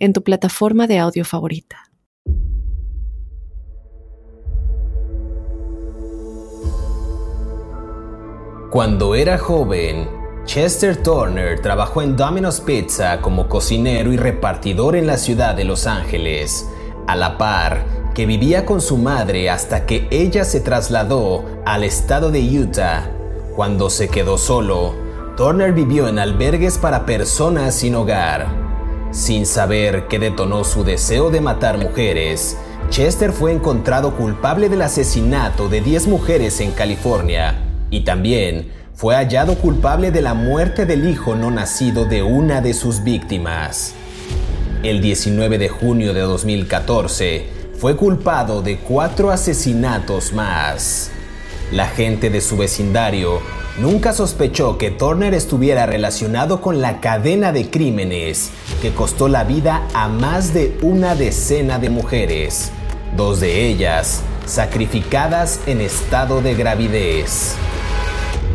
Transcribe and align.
en 0.00 0.12
tu 0.12 0.22
plataforma 0.24 0.86
de 0.86 0.98
audio 0.98 1.24
favorita. 1.24 1.90
Cuando 8.70 9.14
era 9.16 9.36
joven, 9.36 10.08
Chester 10.44 11.02
Turner 11.02 11.60
trabajó 11.60 12.02
en 12.02 12.16
Domino's 12.16 12.60
Pizza 12.60 13.20
como 13.20 13.48
cocinero 13.48 14.12
y 14.12 14.16
repartidor 14.16 14.96
en 14.96 15.06
la 15.06 15.16
ciudad 15.16 15.54
de 15.54 15.64
Los 15.64 15.86
Ángeles, 15.86 16.68
a 17.06 17.16
la 17.16 17.36
par 17.36 17.84
que 18.14 18.26
vivía 18.26 18.64
con 18.64 18.80
su 18.80 18.96
madre 18.96 19.50
hasta 19.50 19.86
que 19.86 20.06
ella 20.10 20.44
se 20.44 20.60
trasladó 20.60 21.44
al 21.66 21.84
estado 21.84 22.30
de 22.30 22.40
Utah. 22.60 23.10
Cuando 23.56 23.90
se 23.90 24.08
quedó 24.08 24.38
solo, 24.38 24.94
Turner 25.36 25.72
vivió 25.72 26.08
en 26.08 26.18
albergues 26.18 26.78
para 26.78 27.06
personas 27.06 27.74
sin 27.74 27.94
hogar. 27.94 28.69
Sin 29.12 29.44
saber 29.44 30.06
qué 30.06 30.20
detonó 30.20 30.62
su 30.62 30.84
deseo 30.84 31.30
de 31.30 31.40
matar 31.40 31.78
mujeres, 31.78 32.56
Chester 32.90 33.32
fue 33.32 33.52
encontrado 33.52 34.16
culpable 34.16 34.68
del 34.68 34.82
asesinato 34.82 35.68
de 35.68 35.80
10 35.80 36.06
mujeres 36.06 36.60
en 36.60 36.70
California 36.70 37.56
y 37.90 38.04
también 38.04 38.70
fue 38.94 39.16
hallado 39.16 39.56
culpable 39.56 40.12
de 40.12 40.22
la 40.22 40.34
muerte 40.34 40.86
del 40.86 41.08
hijo 41.08 41.34
no 41.34 41.50
nacido 41.50 42.04
de 42.04 42.22
una 42.22 42.60
de 42.60 42.72
sus 42.72 43.02
víctimas. 43.02 43.94
El 44.84 45.00
19 45.00 45.58
de 45.58 45.68
junio 45.68 46.14
de 46.14 46.20
2014 46.20 47.46
fue 47.78 47.96
culpado 47.96 48.62
de 48.62 48.78
cuatro 48.78 49.32
asesinatos 49.32 50.32
más. 50.32 51.10
La 51.72 51.86
gente 51.86 52.30
de 52.30 52.40
su 52.40 52.56
vecindario 52.56 53.40
nunca 53.78 54.12
sospechó 54.12 54.76
que 54.76 54.90
Turner 54.90 55.34
estuviera 55.34 55.86
relacionado 55.86 56.60
con 56.60 56.80
la 56.80 57.00
cadena 57.00 57.52
de 57.52 57.70
crímenes 57.70 58.50
que 58.82 58.92
costó 58.92 59.28
la 59.28 59.44
vida 59.44 59.86
a 59.94 60.08
más 60.08 60.52
de 60.52 60.76
una 60.82 61.14
decena 61.14 61.78
de 61.78 61.88
mujeres, 61.88 62.72
dos 63.16 63.38
de 63.38 63.68
ellas 63.68 64.22
sacrificadas 64.46 65.60
en 65.66 65.80
estado 65.80 66.42
de 66.42 66.54
gravidez. 66.54 67.54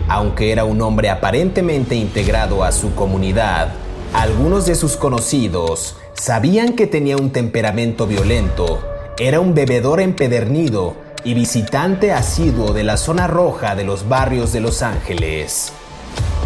Aunque 0.09 0.51
era 0.51 0.65
un 0.65 0.81
hombre 0.81 1.09
aparentemente 1.09 1.95
integrado 1.95 2.65
a 2.65 2.73
su 2.73 2.93
comunidad, 2.95 3.69
algunos 4.13 4.65
de 4.65 4.75
sus 4.75 4.97
conocidos 4.97 5.95
sabían 6.15 6.73
que 6.73 6.85
tenía 6.85 7.15
un 7.15 7.31
temperamento 7.31 8.07
violento, 8.07 8.81
era 9.17 9.39
un 9.39 9.53
bebedor 9.53 10.01
empedernido 10.01 11.04
y 11.25 11.33
visitante 11.33 12.13
asiduo 12.13 12.71
de 12.71 12.83
la 12.83 12.97
zona 12.97 13.25
roja 13.25 13.75
de 13.75 13.83
los 13.83 14.07
barrios 14.07 14.53
de 14.53 14.61
Los 14.61 14.83
Ángeles. 14.83 15.73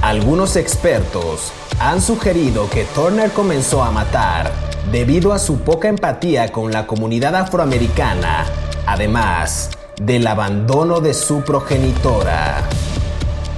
Algunos 0.01 0.55
expertos 0.55 1.51
han 1.79 2.01
sugerido 2.01 2.69
que 2.69 2.85
Turner 2.85 3.29
comenzó 3.31 3.83
a 3.83 3.91
matar 3.91 4.51
debido 4.89 5.33
a 5.33 5.39
su 5.39 5.59
poca 5.59 5.89
empatía 5.89 6.51
con 6.53 6.71
la 6.71 6.87
comunidad 6.87 7.35
afroamericana, 7.35 8.45
además 8.85 9.69
del 10.01 10.25
abandono 10.25 11.01
de 11.01 11.13
su 11.13 11.41
progenitora. 11.43 12.63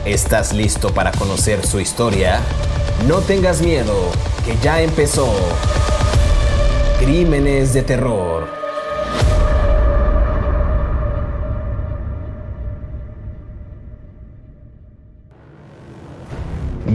¿Estás 0.03 0.53
listo 0.53 0.92
para 0.92 1.11
conocer 1.11 1.65
su 1.65 1.80
historia? 1.80 2.39
No 3.08 3.20
tengas 3.20 3.61
miedo, 3.61 3.93
que 4.43 4.58
ya 4.64 4.82
empezó. 4.82 5.32
Crímenes 6.99 7.73
de 7.73 7.83
terror. 7.83 8.61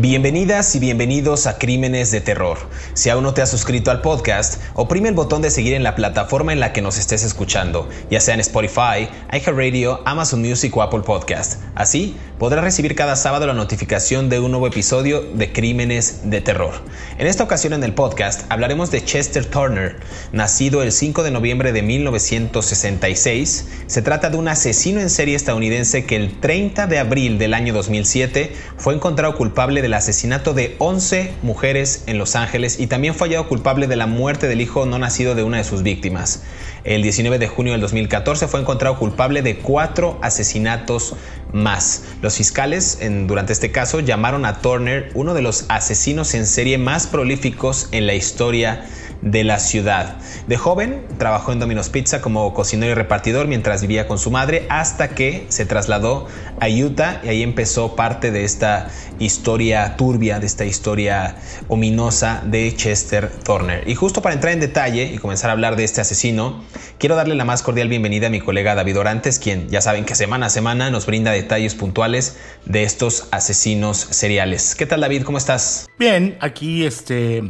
Bienvenidas 0.08 0.76
y 0.76 0.78
bienvenidos 0.78 1.48
a 1.48 1.58
Crímenes 1.58 2.12
de 2.12 2.20
Terror. 2.20 2.58
Si 2.94 3.10
aún 3.10 3.24
no 3.24 3.34
te 3.34 3.42
has 3.42 3.50
suscrito 3.50 3.90
al 3.90 4.02
podcast, 4.02 4.62
oprime 4.74 5.08
el 5.08 5.16
botón 5.16 5.42
de 5.42 5.50
seguir 5.50 5.74
en 5.74 5.82
la 5.82 5.96
plataforma 5.96 6.52
en 6.52 6.60
la 6.60 6.72
que 6.72 6.80
nos 6.80 6.96
estés 6.96 7.24
escuchando, 7.24 7.88
ya 8.08 8.20
sea 8.20 8.34
en 8.34 8.40
Spotify, 8.40 9.08
iHeartRadio, 9.32 10.02
Amazon 10.04 10.42
Music 10.42 10.76
o 10.76 10.82
Apple 10.82 11.00
Podcast. 11.00 11.60
Así 11.74 12.16
podrás 12.38 12.62
recibir 12.62 12.94
cada 12.94 13.16
sábado 13.16 13.48
la 13.48 13.54
notificación 13.54 14.28
de 14.28 14.38
un 14.38 14.52
nuevo 14.52 14.68
episodio 14.68 15.22
de 15.22 15.52
Crímenes 15.52 16.30
de 16.30 16.40
Terror. 16.40 16.74
En 17.18 17.26
esta 17.26 17.42
ocasión 17.42 17.72
en 17.72 17.82
el 17.82 17.92
podcast 17.92 18.44
hablaremos 18.48 18.92
de 18.92 19.04
Chester 19.04 19.44
Turner, 19.46 19.96
nacido 20.30 20.84
el 20.84 20.92
5 20.92 21.24
de 21.24 21.32
noviembre 21.32 21.72
de 21.72 21.82
1966. 21.82 23.68
Se 23.88 24.02
trata 24.02 24.30
de 24.30 24.36
un 24.36 24.46
asesino 24.46 25.00
en 25.00 25.10
serie 25.10 25.34
estadounidense 25.34 26.06
que 26.06 26.14
el 26.14 26.38
30 26.38 26.86
de 26.86 27.00
abril 27.00 27.38
del 27.38 27.54
año 27.54 27.74
2007 27.74 28.54
fue 28.76 28.94
encontrado 28.94 29.34
culpable 29.34 29.82
de 29.82 29.86
del 29.86 29.94
asesinato 29.96 30.54
de 30.54 30.76
11 30.78 31.34
mujeres 31.42 32.04
en 32.06 32.18
Los 32.18 32.36
Ángeles 32.36 32.78
y 32.78 32.86
también 32.86 33.14
fue 33.14 33.28
hallado 33.28 33.48
culpable 33.48 33.86
de 33.86 33.96
la 33.96 34.06
muerte 34.06 34.46
del 34.46 34.60
hijo 34.60 34.86
no 34.86 34.98
nacido 34.98 35.34
de 35.34 35.42
una 35.42 35.58
de 35.58 35.64
sus 35.64 35.82
víctimas. 35.82 36.42
El 36.84 37.02
19 37.02 37.38
de 37.38 37.48
junio 37.48 37.72
del 37.72 37.80
2014 37.80 38.46
fue 38.46 38.60
encontrado 38.60 38.98
culpable 38.98 39.42
de 39.42 39.58
cuatro 39.58 40.18
asesinatos 40.22 41.16
más. 41.52 42.04
Los 42.22 42.36
fiscales 42.36 42.98
durante 43.26 43.52
este 43.52 43.72
caso 43.72 44.00
llamaron 44.00 44.44
a 44.44 44.60
Turner 44.60 45.10
uno 45.14 45.34
de 45.34 45.42
los 45.42 45.64
asesinos 45.68 46.34
en 46.34 46.46
serie 46.46 46.78
más 46.78 47.06
prolíficos 47.06 47.88
en 47.92 48.06
la 48.06 48.14
historia 48.14 48.84
de 48.84 49.05
la 49.22 49.58
ciudad. 49.58 50.16
De 50.46 50.56
joven 50.56 51.04
trabajó 51.18 51.52
en 51.52 51.58
Domino's 51.58 51.88
Pizza 51.88 52.20
como 52.20 52.52
cocinero 52.54 52.92
y 52.92 52.94
repartidor 52.94 53.48
mientras 53.48 53.82
vivía 53.82 54.06
con 54.06 54.18
su 54.18 54.30
madre 54.30 54.66
hasta 54.68 55.08
que 55.08 55.46
se 55.48 55.66
trasladó 55.66 56.26
a 56.60 56.68
Utah 56.68 57.20
y 57.24 57.28
ahí 57.28 57.42
empezó 57.42 57.96
parte 57.96 58.30
de 58.30 58.44
esta 58.44 58.88
historia 59.18 59.96
turbia, 59.96 60.38
de 60.38 60.46
esta 60.46 60.64
historia 60.64 61.36
ominosa 61.68 62.42
de 62.44 62.74
Chester 62.74 63.30
Turner. 63.44 63.88
Y 63.88 63.94
justo 63.94 64.22
para 64.22 64.34
entrar 64.34 64.52
en 64.52 64.60
detalle 64.60 65.04
y 65.12 65.18
comenzar 65.18 65.50
a 65.50 65.52
hablar 65.52 65.76
de 65.76 65.84
este 65.84 66.00
asesino, 66.00 66.62
quiero 66.98 67.16
darle 67.16 67.34
la 67.34 67.44
más 67.44 67.62
cordial 67.62 67.88
bienvenida 67.88 68.28
a 68.28 68.30
mi 68.30 68.40
colega 68.40 68.74
David 68.74 68.98
Orantes, 68.98 69.38
quien 69.38 69.68
ya 69.68 69.80
saben 69.80 70.04
que 70.04 70.14
semana 70.14 70.46
a 70.46 70.50
semana 70.50 70.90
nos 70.90 71.06
brinda 71.06 71.30
detalles 71.32 71.74
puntuales 71.74 72.36
de 72.64 72.84
estos 72.84 73.28
asesinos 73.30 73.98
seriales. 73.98 74.74
¿Qué 74.74 74.86
tal 74.86 75.00
David? 75.00 75.22
¿Cómo 75.22 75.38
estás? 75.38 75.86
Bien, 75.98 76.36
aquí 76.40 76.84
este 76.84 77.42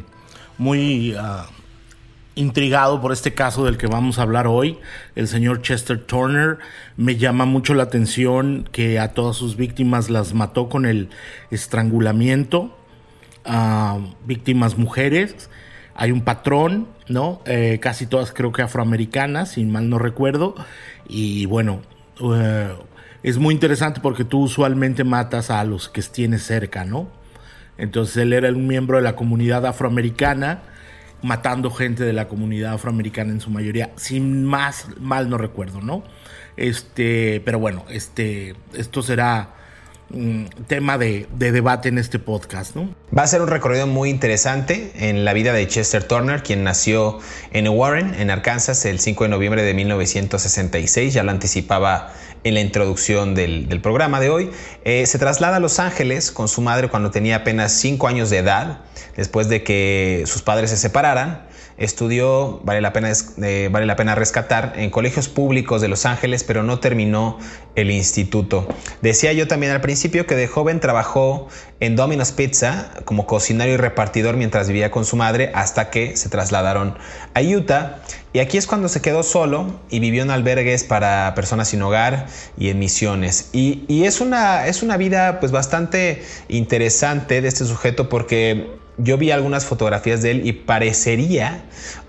muy 0.58 1.14
ah, 1.18 1.46
intrigado 2.36 3.00
por 3.00 3.12
este 3.12 3.34
caso 3.34 3.64
del 3.64 3.78
que 3.78 3.86
vamos 3.86 4.18
a 4.18 4.22
hablar 4.22 4.46
hoy, 4.46 4.78
el 5.16 5.26
señor 5.26 5.62
Chester 5.62 5.98
Turner. 5.98 6.58
Me 6.96 7.16
llama 7.16 7.46
mucho 7.46 7.74
la 7.74 7.84
atención 7.84 8.68
que 8.70 9.00
a 9.00 9.14
todas 9.14 9.36
sus 9.36 9.56
víctimas 9.56 10.10
las 10.10 10.34
mató 10.34 10.68
con 10.68 10.86
el 10.86 11.08
estrangulamiento, 11.50 12.76
víctimas 14.24 14.76
mujeres. 14.76 15.50
Hay 15.94 16.12
un 16.12 16.20
patrón, 16.20 16.88
¿no? 17.08 17.40
Eh, 17.46 17.78
casi 17.80 18.06
todas 18.06 18.32
creo 18.32 18.52
que 18.52 18.60
afroamericanas, 18.60 19.52
si 19.52 19.64
mal 19.64 19.88
no 19.88 19.98
recuerdo. 19.98 20.54
Y 21.08 21.46
bueno, 21.46 21.80
eh, 22.20 22.68
es 23.22 23.38
muy 23.38 23.54
interesante 23.54 24.00
porque 24.02 24.24
tú 24.24 24.42
usualmente 24.42 25.04
matas 25.04 25.50
a 25.50 25.64
los 25.64 25.88
que 25.88 26.02
tienes 26.02 26.42
cerca, 26.42 26.84
¿no? 26.84 27.08
Entonces 27.78 28.18
él 28.18 28.34
era 28.34 28.50
un 28.50 28.66
miembro 28.66 28.98
de 28.98 29.02
la 29.02 29.16
comunidad 29.16 29.64
afroamericana 29.64 30.60
matando 31.22 31.70
gente 31.70 32.04
de 32.04 32.12
la 32.12 32.28
comunidad 32.28 32.74
afroamericana 32.74 33.32
en 33.32 33.40
su 33.40 33.50
mayoría, 33.50 33.92
sin 33.96 34.44
más 34.44 34.86
mal 35.00 35.28
no 35.30 35.38
recuerdo, 35.38 35.80
¿no? 35.80 36.02
Este, 36.56 37.42
pero 37.44 37.58
bueno, 37.58 37.84
este, 37.90 38.54
esto 38.74 39.02
será 39.02 39.50
un 40.10 40.48
tema 40.68 40.98
de, 40.98 41.26
de, 41.36 41.50
debate 41.50 41.88
en 41.88 41.98
este 41.98 42.18
podcast, 42.18 42.76
¿no? 42.76 42.88
Va 43.16 43.24
a 43.24 43.26
ser 43.26 43.42
un 43.42 43.48
recorrido 43.48 43.86
muy 43.86 44.08
interesante 44.08 44.92
en 44.94 45.24
la 45.24 45.32
vida 45.32 45.52
de 45.52 45.66
Chester 45.66 46.04
Turner, 46.04 46.42
quien 46.42 46.62
nació 46.62 47.18
en 47.52 47.68
Warren, 47.68 48.14
en 48.14 48.30
Arkansas, 48.30 48.84
el 48.84 49.00
5 49.00 49.24
de 49.24 49.30
noviembre 49.30 49.62
de 49.62 49.74
1966, 49.74 51.12
ya 51.12 51.24
lo 51.24 51.32
anticipaba 51.32 52.12
en 52.44 52.54
la 52.54 52.60
introducción 52.60 53.34
del, 53.34 53.80
programa 53.82 54.20
de 54.20 54.30
hoy. 54.30 54.50
Eh, 54.84 55.06
se 55.06 55.18
traslada 55.18 55.56
a 55.56 55.60
Los 55.60 55.78
Ángeles 55.78 56.30
con 56.30 56.48
su 56.48 56.60
madre 56.60 56.88
cuando 56.88 57.10
tenía 57.10 57.36
apenas 57.36 57.72
5 57.72 58.08
años 58.08 58.30
de 58.30 58.38
edad, 58.38 58.80
después 59.16 59.48
de 59.48 59.62
que 59.62 60.24
sus 60.26 60.42
padres 60.42 60.70
se 60.70 60.76
separaran. 60.76 61.46
estudió, 61.78 62.60
vale 62.64 62.80
la 62.80 62.94
pena, 62.94 63.12
eh, 63.42 63.68
vale 63.70 63.84
la 63.84 63.96
pena 63.96 64.14
rescatar, 64.14 64.72
en 64.76 64.88
colegios 64.88 65.28
públicos 65.28 65.82
de 65.82 65.88
Los 65.88 66.06
Ángeles, 66.06 66.42
pero 66.42 66.62
no 66.62 66.78
terminó 66.80 67.38
el 67.74 67.90
instituto. 67.90 68.66
Decía 69.02 69.34
yo 69.34 69.46
también 69.46 69.72
al 69.72 69.82
principio 69.82 70.26
que 70.26 70.34
de 70.36 70.46
joven 70.48 70.80
trabajó 70.80 71.48
en 71.80 71.94
Domino's 71.94 72.32
Pizza 72.32 72.90
como 73.04 73.26
cocinario 73.26 73.74
y 73.74 73.76
repartidor 73.76 74.36
mientras 74.36 74.68
vivía 74.68 74.90
con 74.90 75.04
su 75.04 75.16
madre 75.16 75.52
hasta 75.54 75.90
que 75.90 76.16
se 76.16 76.30
trasladaron 76.30 76.96
a 77.34 77.42
Utah. 77.42 77.98
Y 78.36 78.38
aquí 78.38 78.58
es 78.58 78.66
cuando 78.66 78.90
se 78.90 79.00
quedó 79.00 79.22
solo 79.22 79.80
y 79.88 79.98
vivió 79.98 80.22
en 80.22 80.30
albergues 80.30 80.84
para 80.84 81.34
personas 81.34 81.68
sin 81.68 81.80
hogar 81.80 82.26
y 82.58 82.68
en 82.68 82.78
misiones. 82.78 83.48
Y, 83.54 83.86
y 83.88 84.04
es, 84.04 84.20
una, 84.20 84.66
es 84.66 84.82
una 84.82 84.98
vida 84.98 85.40
pues 85.40 85.52
bastante 85.52 86.22
interesante 86.48 87.40
de 87.40 87.48
este 87.48 87.64
sujeto 87.64 88.10
porque 88.10 88.76
yo 88.98 89.18
vi 89.18 89.30
algunas 89.30 89.66
fotografías 89.66 90.22
de 90.22 90.30
él 90.30 90.46
y 90.46 90.52
parecería 90.52 91.64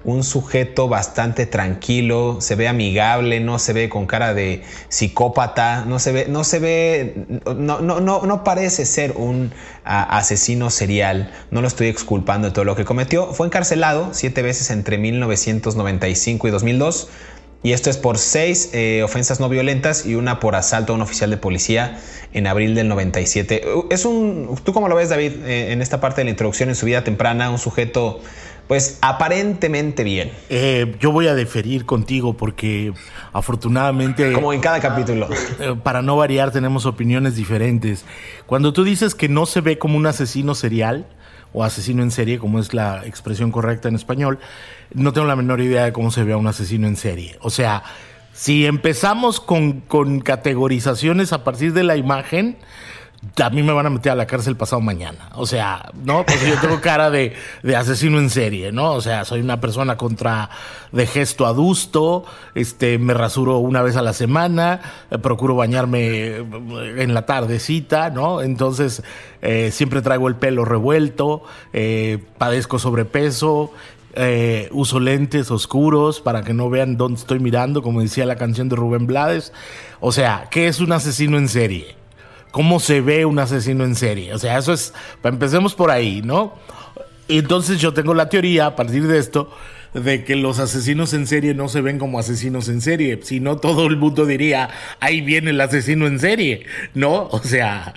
un 0.06 0.24
sujeto 0.24 0.88
bastante 0.88 1.46
tranquilo, 1.46 2.38
se 2.40 2.56
ve 2.56 2.68
amigable, 2.70 3.42
no 3.42 3.60
se 3.60 3.74
ve 3.74 3.90
con 3.90 4.06
cara 4.06 4.34
de 4.34 4.64
psicópata, 4.88 5.84
no 5.86 6.00
se 6.00 6.12
ve, 6.14 6.26
no 6.30 6.46
se 6.46 6.60
ve, 6.60 7.26
no, 7.58 7.82
no, 7.82 8.00
no, 8.00 8.22
no 8.22 8.44
parece 8.44 8.86
ser 8.86 9.14
un 9.18 9.52
asesino 9.84 10.70
serial. 10.70 11.32
No 11.52 11.62
lo 11.62 11.68
estoy 11.68 11.88
exculpando 11.88 12.48
de 12.48 12.54
todo 12.54 12.64
lo 12.64 12.76
que 12.76 12.86
cometió. 12.86 13.34
Fue 13.34 13.48
encarcelado 13.48 14.10
siete 14.14 14.42
veces 14.42 14.70
entre 14.70 14.98
1995 14.98 16.48
y 16.48 16.52
2002 16.52 17.10
y 17.64 17.74
esto 17.74 17.90
es 17.90 17.98
por 17.98 18.18
seis 18.18 18.70
eh, 18.74 19.02
ofensas 19.04 19.40
no 19.40 19.50
violentas 19.50 20.06
y 20.06 20.16
una 20.16 20.40
por 20.40 20.56
asalto 20.56 20.94
a 20.94 20.96
un 20.96 21.02
oficial 21.02 21.30
de 21.30 21.38
policía 21.38 22.00
en 22.34 22.46
abril 22.48 22.76
del 22.76 22.88
97. 22.88 23.64
Es 23.90 24.06
un, 24.06 24.56
¿tú 24.64 24.74
cómo 24.74 24.88
lo 24.88 24.96
ves, 24.96 25.10
David, 25.10 25.44
eh, 25.46 25.72
en 25.72 25.82
esta 25.82 26.00
parte 26.00 26.22
de 26.22 26.26
la 26.26 26.30
introducción 26.30 26.70
en 26.70 26.76
su 26.76 26.86
vida 26.86 27.04
temprana? 27.04 27.50
Un 27.50 27.58
sujeto, 27.58 28.22
pues, 28.68 29.00
aparentemente 29.02 30.04
bien. 30.04 30.32
Eh, 30.50 30.96
yo 31.00 31.12
voy 31.12 31.28
a 31.28 31.34
deferir 31.34 31.86
contigo 31.86 32.38
porque 32.38 32.94
afortunadamente... 33.34 34.34
Como 34.34 34.54
en 34.54 34.62
cada 34.62 34.80
capítulo. 34.80 35.28
para 35.84 36.04
no 36.04 36.16
variar, 36.16 36.52
tenemos 36.52 36.86
opiniones 36.86 37.36
diferentes. 37.36 38.06
Cuando 38.46 38.72
tú 38.72 38.84
dices 38.84 39.16
que 39.16 39.30
no 39.30 39.48
se 39.48 39.62
ve 39.62 39.80
como 39.80 39.98
un 39.98 40.06
asesino 40.06 40.54
serial, 40.54 41.08
o 41.54 41.64
asesino 41.64 42.04
en 42.04 42.12
serie, 42.12 42.40
como 42.40 42.60
es 42.60 42.74
la 42.74 43.06
expresión 43.06 43.52
correcta 43.52 43.88
en 43.88 43.96
español, 43.96 44.40
no 44.94 45.14
tengo 45.14 45.28
la 45.28 45.36
menor 45.36 45.62
idea 45.62 45.86
de 45.86 45.94
cómo 45.94 46.12
se 46.12 46.24
ve 46.24 46.34
a 46.34 46.38
un 46.38 46.48
asesino 46.48 46.88
en 46.88 46.96
serie. 46.96 47.38
O 47.42 47.50
sea, 47.50 47.84
si 48.34 48.66
empezamos 48.66 49.40
con, 49.40 49.82
con 49.82 50.20
categorizaciones 50.20 51.34
a 51.34 51.44
partir 51.44 51.74
de 51.74 51.84
la 51.84 51.98
imagen, 51.98 52.58
a 53.44 53.50
mí 53.50 53.64
me 53.64 53.74
van 53.74 53.86
a 53.86 53.90
meter 53.90 54.12
a 54.12 54.16
la 54.16 54.28
cárcel 54.28 54.56
pasado 54.56 54.82
mañana. 54.82 55.30
O 55.36 55.46
sea, 55.46 55.92
¿no? 56.04 56.26
Porque 56.26 56.50
yo 56.50 56.60
tengo 56.60 56.82
cara 56.82 57.10
de, 57.10 57.34
asesino 57.76 58.20
en 58.20 58.30
serie, 58.30 58.72
¿no? 58.72 58.94
O 58.94 59.02
sea, 59.02 59.26
soy 59.26 59.42
una 59.42 59.60
persona 59.60 59.98
contra 59.98 60.50
de 60.92 61.06
gesto 61.06 61.46
adusto, 61.46 62.26
este, 62.56 62.98
me 62.98 63.14
rasuro 63.14 63.58
una 63.58 63.82
vez 63.82 63.96
a 63.96 64.02
la 64.02 64.14
semana, 64.14 64.82
eh, 65.12 65.18
procuro 65.18 65.56
bañarme 65.56 66.38
en 66.38 67.14
la 67.14 67.26
tardecita, 67.26 68.10
¿no? 68.10 68.42
Entonces, 68.42 69.04
eh, 69.42 69.72
siempre 69.72 70.02
traigo 70.02 70.28
el 70.28 70.36
pelo 70.36 70.64
revuelto, 70.66 71.44
eh, 71.74 72.24
padezco 72.38 72.80
sobrepeso, 72.80 73.72
uso 74.72 75.00
lentes 75.00 75.52
oscuros 75.52 76.22
para 76.22 76.42
que 76.42 76.52
no 76.52 76.72
vean 76.72 76.98
dónde 76.98 77.20
estoy 77.20 77.40
mirando, 77.40 77.84
como 77.84 78.02
decía 78.02 78.26
la 78.26 78.36
canción 78.36 78.68
de 78.68 78.76
Rubén 78.76 79.06
Blades. 79.06 79.54
O 80.00 80.12
sea, 80.12 80.48
¿qué 80.50 80.68
es 80.68 80.80
un 80.80 80.92
asesino 80.92 81.38
en 81.38 81.48
serie? 81.48 81.97
Cómo 82.58 82.80
se 82.80 83.02
ve 83.02 83.24
un 83.24 83.38
asesino 83.38 83.86
en 83.86 83.94
serie. 83.94 84.34
O 84.34 84.40
sea, 84.40 84.58
eso 84.58 84.74
es, 84.74 84.92
empecemos 85.24 85.76
por 85.76 85.92
ahí, 85.92 86.24
¿no? 86.24 86.56
Entonces 87.28 87.80
yo 87.80 87.94
tengo 87.94 88.16
la 88.16 88.30
teoría 88.30 88.66
a 88.66 88.76
partir 88.76 89.06
de 89.06 89.20
esto 89.20 89.52
de 89.94 90.24
que 90.24 90.36
los 90.36 90.58
asesinos 90.58 91.14
en 91.14 91.28
serie 91.28 91.54
no 91.54 91.70
se 91.70 91.82
ven 91.82 92.00
como 92.00 92.18
asesinos 92.18 92.68
en 92.68 92.82
serie, 92.82 93.20
sino 93.22 93.58
todo 93.58 93.86
el 93.86 93.98
mundo 93.98 94.26
diría, 94.26 94.72
ahí 95.00 95.22
viene 95.22 95.52
el 95.52 95.62
asesino 95.62 96.08
en 96.08 96.20
serie, 96.20 96.66
¿no? 96.96 97.28
O 97.28 97.44
sea, 97.44 97.94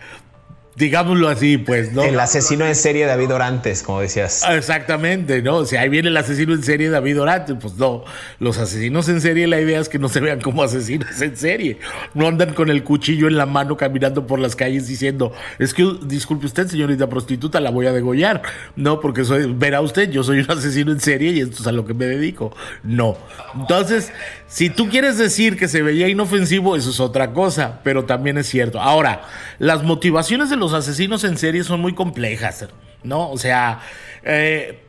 digámoslo 0.76 1.28
así, 1.28 1.58
pues, 1.58 1.92
¿no? 1.92 2.02
El 2.02 2.18
asesino 2.18 2.66
en 2.66 2.74
serie 2.74 3.06
David 3.06 3.34
Orantes, 3.34 3.82
como 3.82 4.00
decías. 4.00 4.44
Exactamente, 4.48 5.42
¿no? 5.42 5.56
O 5.56 5.66
sea, 5.66 5.82
ahí 5.82 5.88
viene 5.88 6.08
el 6.08 6.16
asesino 6.16 6.54
en 6.54 6.62
serie 6.62 6.88
David 6.90 7.20
Orantes, 7.20 7.56
pues 7.60 7.74
no. 7.74 8.04
Los 8.38 8.58
asesinos 8.58 9.08
en 9.08 9.20
serie, 9.20 9.46
la 9.46 9.60
idea 9.60 9.80
es 9.80 9.88
que 9.88 9.98
no 9.98 10.08
se 10.08 10.20
vean 10.20 10.40
como 10.40 10.62
asesinos 10.62 11.20
en 11.20 11.36
serie. 11.36 11.78
No 12.14 12.26
andan 12.26 12.54
con 12.54 12.70
el 12.70 12.84
cuchillo 12.84 13.28
en 13.28 13.36
la 13.36 13.46
mano 13.46 13.76
caminando 13.76 14.26
por 14.26 14.38
las 14.38 14.56
calles 14.56 14.86
diciendo, 14.86 15.32
es 15.58 15.74
que, 15.74 15.86
disculpe 16.02 16.46
usted, 16.46 16.66
señorita 16.68 17.08
prostituta, 17.08 17.60
la 17.60 17.70
voy 17.70 17.86
a 17.86 17.92
degollar. 17.92 18.42
No, 18.76 19.00
porque 19.00 19.24
soy, 19.24 19.52
verá 19.52 19.80
usted, 19.80 20.10
yo 20.10 20.22
soy 20.22 20.40
un 20.40 20.50
asesino 20.50 20.92
en 20.92 21.00
serie 21.00 21.32
y 21.32 21.40
esto 21.40 21.62
es 21.62 21.66
a 21.66 21.72
lo 21.72 21.84
que 21.84 21.94
me 21.94 22.06
dedico. 22.06 22.54
No. 22.82 23.16
Entonces, 23.54 24.12
si 24.46 24.70
tú 24.70 24.88
quieres 24.88 25.18
decir 25.18 25.56
que 25.56 25.68
se 25.68 25.82
veía 25.82 26.08
inofensivo, 26.08 26.76
eso 26.76 26.90
es 26.90 27.00
otra 27.00 27.32
cosa, 27.32 27.80
pero 27.82 28.04
también 28.04 28.38
es 28.38 28.48
cierto. 28.48 28.80
Ahora, 28.80 29.22
las 29.58 29.82
motivaciones 29.82 30.48
de 30.50 30.56
los 30.60 30.72
asesinos 30.72 31.24
en 31.24 31.36
serie 31.36 31.64
son 31.64 31.80
muy 31.80 31.94
complejas, 31.94 32.68
¿no? 33.02 33.30
O 33.30 33.38
sea, 33.38 33.80
eh, 34.22 34.80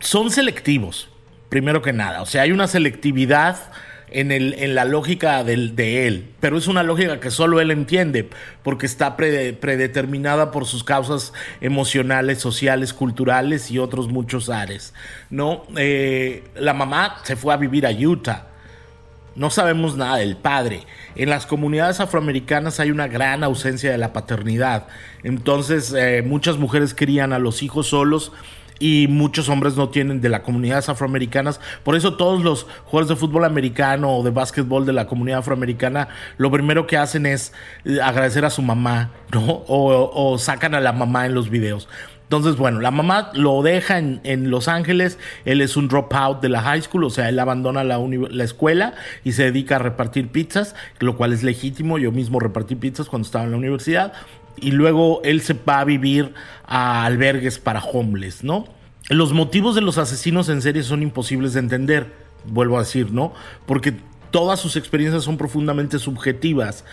son 0.00 0.30
selectivos, 0.30 1.08
primero 1.48 1.82
que 1.82 1.92
nada. 1.92 2.22
O 2.22 2.26
sea, 2.26 2.42
hay 2.42 2.52
una 2.52 2.66
selectividad 2.66 3.56
en, 4.10 4.32
el, 4.32 4.54
en 4.54 4.74
la 4.74 4.84
lógica 4.84 5.44
del, 5.44 5.76
de 5.76 6.06
él, 6.06 6.30
pero 6.40 6.58
es 6.58 6.66
una 6.66 6.82
lógica 6.82 7.20
que 7.20 7.30
solo 7.30 7.60
él 7.60 7.70
entiende, 7.70 8.28
porque 8.62 8.86
está 8.86 9.16
predeterminada 9.16 10.50
por 10.50 10.66
sus 10.66 10.82
causas 10.82 11.32
emocionales, 11.60 12.38
sociales, 12.38 12.92
culturales 12.92 13.70
y 13.70 13.78
otros 13.78 14.08
muchos 14.08 14.48
ares, 14.48 14.94
¿no? 15.30 15.64
Eh, 15.76 16.44
la 16.56 16.72
mamá 16.72 17.18
se 17.24 17.36
fue 17.36 17.52
a 17.52 17.56
vivir 17.56 17.86
a 17.86 17.90
Utah 17.90 18.55
no 19.36 19.50
sabemos 19.50 19.96
nada 19.96 20.16
del 20.16 20.36
padre. 20.36 20.84
En 21.14 21.30
las 21.30 21.46
comunidades 21.46 22.00
afroamericanas 22.00 22.80
hay 22.80 22.90
una 22.90 23.06
gran 23.08 23.44
ausencia 23.44 23.90
de 23.90 23.98
la 23.98 24.12
paternidad. 24.12 24.86
Entonces 25.22 25.94
eh, 25.96 26.22
muchas 26.26 26.56
mujeres 26.56 26.94
crían 26.94 27.32
a 27.32 27.38
los 27.38 27.62
hijos 27.62 27.88
solos 27.88 28.32
y 28.78 29.06
muchos 29.08 29.48
hombres 29.48 29.76
no 29.76 29.88
tienen 29.88 30.20
de 30.20 30.28
las 30.28 30.40
comunidades 30.40 30.88
afroamericanas. 30.88 31.60
Por 31.82 31.96
eso 31.96 32.16
todos 32.16 32.42
los 32.42 32.66
jugadores 32.84 33.08
de 33.08 33.16
fútbol 33.16 33.44
americano 33.44 34.16
o 34.16 34.22
de 34.22 34.30
básquetbol 34.30 34.84
de 34.86 34.92
la 34.92 35.06
comunidad 35.06 35.40
afroamericana, 35.40 36.08
lo 36.36 36.50
primero 36.50 36.86
que 36.86 36.96
hacen 36.96 37.26
es 37.26 37.52
eh, 37.84 38.00
agradecer 38.02 38.44
a 38.44 38.50
su 38.50 38.62
mamá, 38.62 39.10
¿no? 39.32 39.44
O, 39.46 40.10
o 40.14 40.38
sacan 40.38 40.74
a 40.74 40.80
la 40.80 40.92
mamá 40.92 41.26
en 41.26 41.34
los 41.34 41.50
videos. 41.50 41.88
Entonces, 42.26 42.56
bueno, 42.56 42.80
la 42.80 42.90
mamá 42.90 43.30
lo 43.34 43.62
deja 43.62 43.98
en, 43.98 44.50
Los 44.50 44.66
Ángeles, 44.66 45.16
él 45.44 45.60
es 45.60 45.76
un 45.76 45.86
dropout 45.86 46.40
de 46.42 46.48
la 46.48 46.60
high 46.60 46.82
school, 46.82 47.04
o 47.04 47.10
sea, 47.10 47.28
él 47.28 47.38
abandona 47.38 47.84
la, 47.84 47.98
la, 47.98 48.44
escuela 48.44 48.94
y 49.22 49.32
se 49.32 49.44
dedica 49.44 49.76
a 49.76 49.78
repartir 49.78 50.28
pizzas, 50.28 50.74
lo 50.98 51.16
cual 51.16 51.32
es 51.32 51.44
legítimo, 51.44 51.98
yo 51.98 52.10
mismo 52.10 52.40
repartí 52.40 52.74
pizzas 52.74 53.08
cuando 53.08 53.26
estaba 53.26 53.44
en 53.44 53.52
la 53.52 53.56
universidad, 53.56 54.12
y 54.56 54.72
luego 54.72 55.20
él 55.22 55.40
se 55.40 55.54
va 55.54 55.78
a 55.78 55.84
vivir 55.84 56.34
a 56.66 57.04
albergues 57.04 57.60
para 57.60 57.80
homeless, 57.80 58.42
¿no? 58.42 58.66
Los 59.08 59.32
motivos 59.32 59.76
de 59.76 59.82
los 59.82 59.98
asesinos 59.98 60.48
en 60.48 60.62
serie 60.62 60.82
son 60.82 61.02
imposibles 61.02 61.52
de 61.52 61.60
entender, 61.60 62.12
vuelvo 62.44 62.76
a 62.76 62.80
decir, 62.80 63.12
¿no? 63.12 63.34
Porque 63.66 63.94
todas 64.32 64.58
sus 64.58 64.74
experiencias 64.74 65.22
son 65.22 65.36
profundamente 65.36 66.00
subjetivas. 66.00 66.84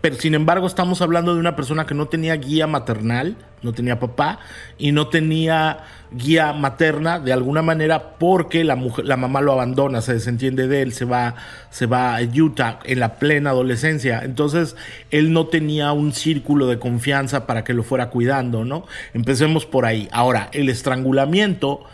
Pero 0.00 0.16
sin 0.16 0.34
embargo, 0.34 0.66
estamos 0.66 1.02
hablando 1.02 1.34
de 1.34 1.40
una 1.40 1.54
persona 1.54 1.86
que 1.86 1.94
no 1.94 2.06
tenía 2.06 2.34
guía 2.34 2.66
maternal, 2.66 3.36
no 3.62 3.72
tenía 3.72 4.00
papá 4.00 4.40
y 4.76 4.90
no 4.90 5.06
tenía 5.06 5.84
guía 6.10 6.52
materna 6.52 7.20
de 7.20 7.32
alguna 7.32 7.62
manera 7.62 8.16
porque 8.18 8.64
la, 8.64 8.74
mujer, 8.74 9.04
la 9.06 9.16
mamá 9.16 9.40
lo 9.40 9.52
abandona, 9.52 10.00
se 10.00 10.14
desentiende 10.14 10.66
de 10.66 10.82
él, 10.82 10.92
se 10.92 11.04
va, 11.04 11.36
se 11.70 11.86
va 11.86 12.16
a 12.16 12.22
Utah 12.22 12.80
en 12.84 12.98
la 12.98 13.20
plena 13.20 13.50
adolescencia. 13.50 14.20
Entonces, 14.24 14.74
él 15.12 15.32
no 15.32 15.46
tenía 15.46 15.92
un 15.92 16.12
círculo 16.12 16.66
de 16.66 16.80
confianza 16.80 17.46
para 17.46 17.62
que 17.62 17.72
lo 17.72 17.84
fuera 17.84 18.10
cuidando, 18.10 18.64
¿no? 18.64 18.84
Empecemos 19.14 19.64
por 19.64 19.86
ahí. 19.86 20.08
Ahora, 20.10 20.48
el 20.52 20.70
estrangulamiento 20.70 21.84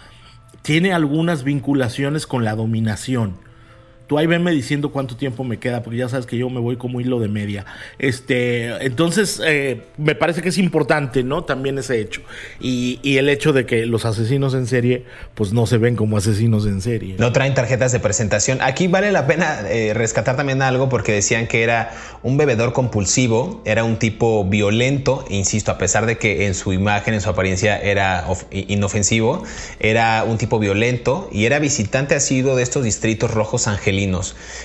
tiene 0.63 0.95
algunas 0.95 1.45
vinculaciones 1.45 2.27
con 2.27 2.45
la 2.45 2.55
dominación. 2.55 3.37
Tú 4.07 4.19
ahí 4.19 4.27
venme 4.27 4.51
diciendo 4.51 4.91
cuánto 4.91 5.17
tiempo 5.17 5.45
me 5.45 5.59
queda, 5.59 5.83
porque 5.83 5.99
ya 5.99 6.11
sabes 6.11 6.27
que 6.27 6.37
yo 6.37 6.51
me 6.51 6.61
voy 6.61 6.77
como 6.77 7.01
hilo 7.01 7.21
de 7.21 7.29
media. 7.29 7.65
Este, 7.99 8.85
entonces, 8.85 9.41
eh, 9.45 9.81
me 9.97 10.15
parece 10.15 10.43
que 10.43 10.51
es 10.51 10.59
importante, 10.59 11.23
¿no? 11.23 11.45
También 11.45 11.79
ese 11.79 12.01
hecho. 12.01 12.21
Y, 12.61 13.01
el 13.15 13.29
hecho 13.29 13.53
de 13.53 13.65
que 13.65 13.87
los 13.87 14.05
asesinos 14.05 14.55
en 14.55 14.67
serie, 14.67 15.05
pues 15.35 15.53
no 15.53 15.67
se 15.67 15.79
ven 15.79 15.95
como 15.97 16.17
asesinos 16.19 16.67
en 16.67 16.83
serie. 16.83 17.15
No 17.19 17.33
traen 17.33 17.55
tarjetas 17.55 17.93
de 17.93 18.01
presentación. 18.01 18.59
Aquí 18.61 18.89
vale 18.89 19.13
la 19.13 19.27
pena 19.27 19.61
eh, 19.71 19.95
rescatar 19.95 20.37
también 20.37 20.61
algo, 20.61 20.89
porque 20.89 21.13
decían 21.13 21.47
que 21.47 21.63
era 21.63 21.93
un 22.23 22.37
bebedor 22.37 22.73
compulsivo, 22.73 23.63
era 23.65 23.85
un 23.85 23.99
tipo 23.99 24.45
violento, 24.45 25.25
insisto, 25.31 25.71
a 25.71 25.79
pesar 25.79 26.07
de 26.07 26.19
que 26.19 26.47
en 26.47 26.55
su 26.55 26.73
imagen, 26.73 27.15
en 27.15 27.21
su 27.21 27.31
apariencia 27.31 27.79
era 27.79 28.27
inofensivo, 28.51 29.45
era 29.79 30.25
un 30.25 30.37
tipo 30.37 30.59
violento 30.59 31.31
y 31.33 31.47
era 31.47 31.59
visitante 31.61 32.17
asiduo 32.17 32.57
de 32.57 32.65
estos 32.65 32.85
distritos 32.85 33.31
rojos 33.31 33.69
angelinos 33.69 33.94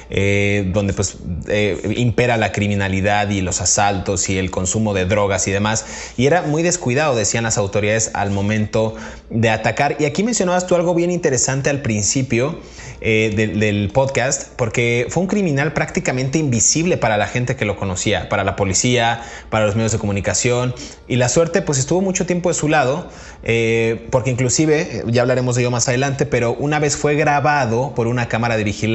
eh, 0.09 0.69
donde 0.74 0.93
pues 0.93 1.17
eh, 1.48 1.93
impera 1.98 2.38
la 2.38 2.51
criminalidad 2.51 3.29
y 3.29 3.41
los 3.41 3.62
asaltos 3.62 4.29
y 4.29 4.38
el 4.38 4.51
consumo 4.51 4.93
de 4.93 5.05
drogas 5.05 5.48
y 5.48 5.51
demás. 5.51 5.86
Y 6.17 6.25
era 6.25 6.41
muy 6.41 6.63
descuidado, 6.63 7.15
decían 7.15 7.43
las 7.43 7.57
autoridades, 7.57 8.12
al 8.13 8.31
momento 8.31 8.95
de 9.29 9.50
atacar. 9.50 9.98
Y 10.00 10.05
aquí 10.05 10.24
mencionabas 10.24 10.67
tú 10.67 10.75
algo 10.75 10.95
bien 10.95 11.12
interesante 11.12 11.69
al 11.69 11.81
principio 11.81 12.59
eh, 13.01 13.31
del 13.33 13.91
podcast, 13.93 14.50
porque 14.57 15.07
fue 15.09 15.21
un 15.21 15.27
criminal 15.27 15.71
prácticamente 15.71 16.38
invisible 16.38 16.98
para 16.98 17.15
la 17.15 17.27
gente 17.27 17.55
que 17.55 17.63
lo 17.63 17.77
conocía, 17.77 18.27
para 18.27 18.43
la 18.43 18.57
policía, 18.57 19.21
para 19.50 19.65
los 19.65 19.75
medios 19.75 19.93
de 19.93 20.00
comunicación. 20.00 20.75
Y 21.07 21.15
la 21.15 21.29
suerte 21.29 21.62
pues 21.62 21.79
estuvo 21.79 22.01
mucho 22.01 22.25
tiempo 22.25 22.50
de 22.50 22.55
su 22.55 22.67
lado, 22.67 23.09
eh, 23.43 24.07
porque 24.12 24.31
inclusive, 24.31 25.03
ya 25.07 25.21
hablaremos 25.21 25.55
de 25.55 25.62
ello 25.62 25.71
más 25.71 25.88
adelante, 25.88 26.25
pero 26.25 26.53
una 26.53 26.79
vez 26.79 26.98
fue 26.98 27.15
grabado 27.15 27.93
por 27.95 28.07
una 28.07 28.27
cámara 28.27 28.57
de 28.57 28.65
vigilancia 28.65 28.89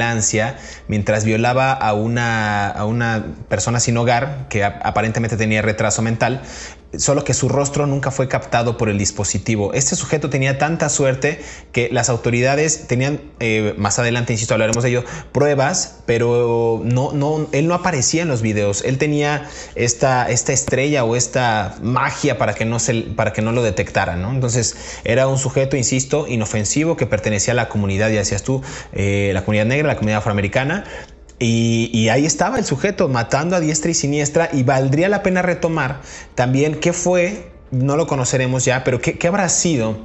mientras 0.87 1.25
violaba 1.25 1.71
a 1.73 1.93
una, 1.93 2.69
a 2.69 2.85
una 2.85 3.25
persona 3.47 3.79
sin 3.79 3.97
hogar 3.97 4.47
que 4.49 4.63
aparentemente 4.63 5.37
tenía 5.37 5.61
retraso 5.61 6.01
mental 6.01 6.41
solo 6.99 7.23
que 7.23 7.33
su 7.33 7.49
rostro 7.49 7.87
nunca 7.87 8.11
fue 8.11 8.27
captado 8.27 8.77
por 8.77 8.89
el 8.89 8.97
dispositivo. 8.97 9.73
Este 9.73 9.95
sujeto 9.95 10.29
tenía 10.29 10.57
tanta 10.57 10.89
suerte 10.89 11.39
que 11.71 11.89
las 11.91 12.09
autoridades 12.09 12.87
tenían, 12.87 13.21
eh, 13.39 13.73
más 13.77 13.99
adelante, 13.99 14.33
insisto, 14.33 14.53
hablaremos 14.53 14.83
de 14.83 14.89
ello, 14.89 15.03
pruebas, 15.31 15.99
pero 16.05 16.81
no, 16.83 17.11
no, 17.13 17.47
él 17.51 17.67
no 17.67 17.73
aparecía 17.73 18.21
en 18.21 18.27
los 18.27 18.41
videos. 18.41 18.83
Él 18.83 18.97
tenía 18.97 19.49
esta, 19.75 20.29
esta 20.29 20.53
estrella 20.53 21.03
o 21.03 21.15
esta 21.15 21.75
magia 21.81 22.37
para 22.37 22.53
que 22.53 22.65
no, 22.65 22.79
se, 22.79 22.93
para 23.15 23.33
que 23.33 23.41
no 23.41 23.51
lo 23.51 23.63
detectaran. 23.63 24.21
¿no? 24.21 24.31
Entonces 24.31 24.75
era 25.03 25.27
un 25.27 25.37
sujeto, 25.37 25.77
insisto, 25.77 26.27
inofensivo 26.27 26.97
que 26.97 27.05
pertenecía 27.05 27.53
a 27.53 27.55
la 27.55 27.69
comunidad, 27.69 28.09
ya 28.09 28.19
decías 28.19 28.43
tú, 28.43 28.61
eh, 28.93 29.31
la 29.33 29.43
comunidad 29.43 29.65
negra, 29.65 29.87
la 29.87 29.95
comunidad 29.95 30.19
afroamericana, 30.19 30.85
y, 31.37 32.07
ahí 32.09 32.25
estaba 32.25 32.57
el 32.57 32.65
sujeto 32.65 33.09
matando 33.09 33.55
a 33.55 33.59
diestra 33.59 33.91
y 33.91 33.93
siniestra 33.93 34.49
y 34.53 34.63
valdría 34.63 35.09
la 35.09 35.21
pena 35.21 35.41
retomar 35.41 36.01
también 36.33 36.79
qué 36.79 36.93
fue, 36.93 37.51
no 37.71 37.97
lo 37.97 38.07
conoceremos 38.07 38.63
ya, 38.63 38.83
pero 38.83 39.01
qué, 39.01 39.19
habrá 39.27 39.49
sido 39.49 39.97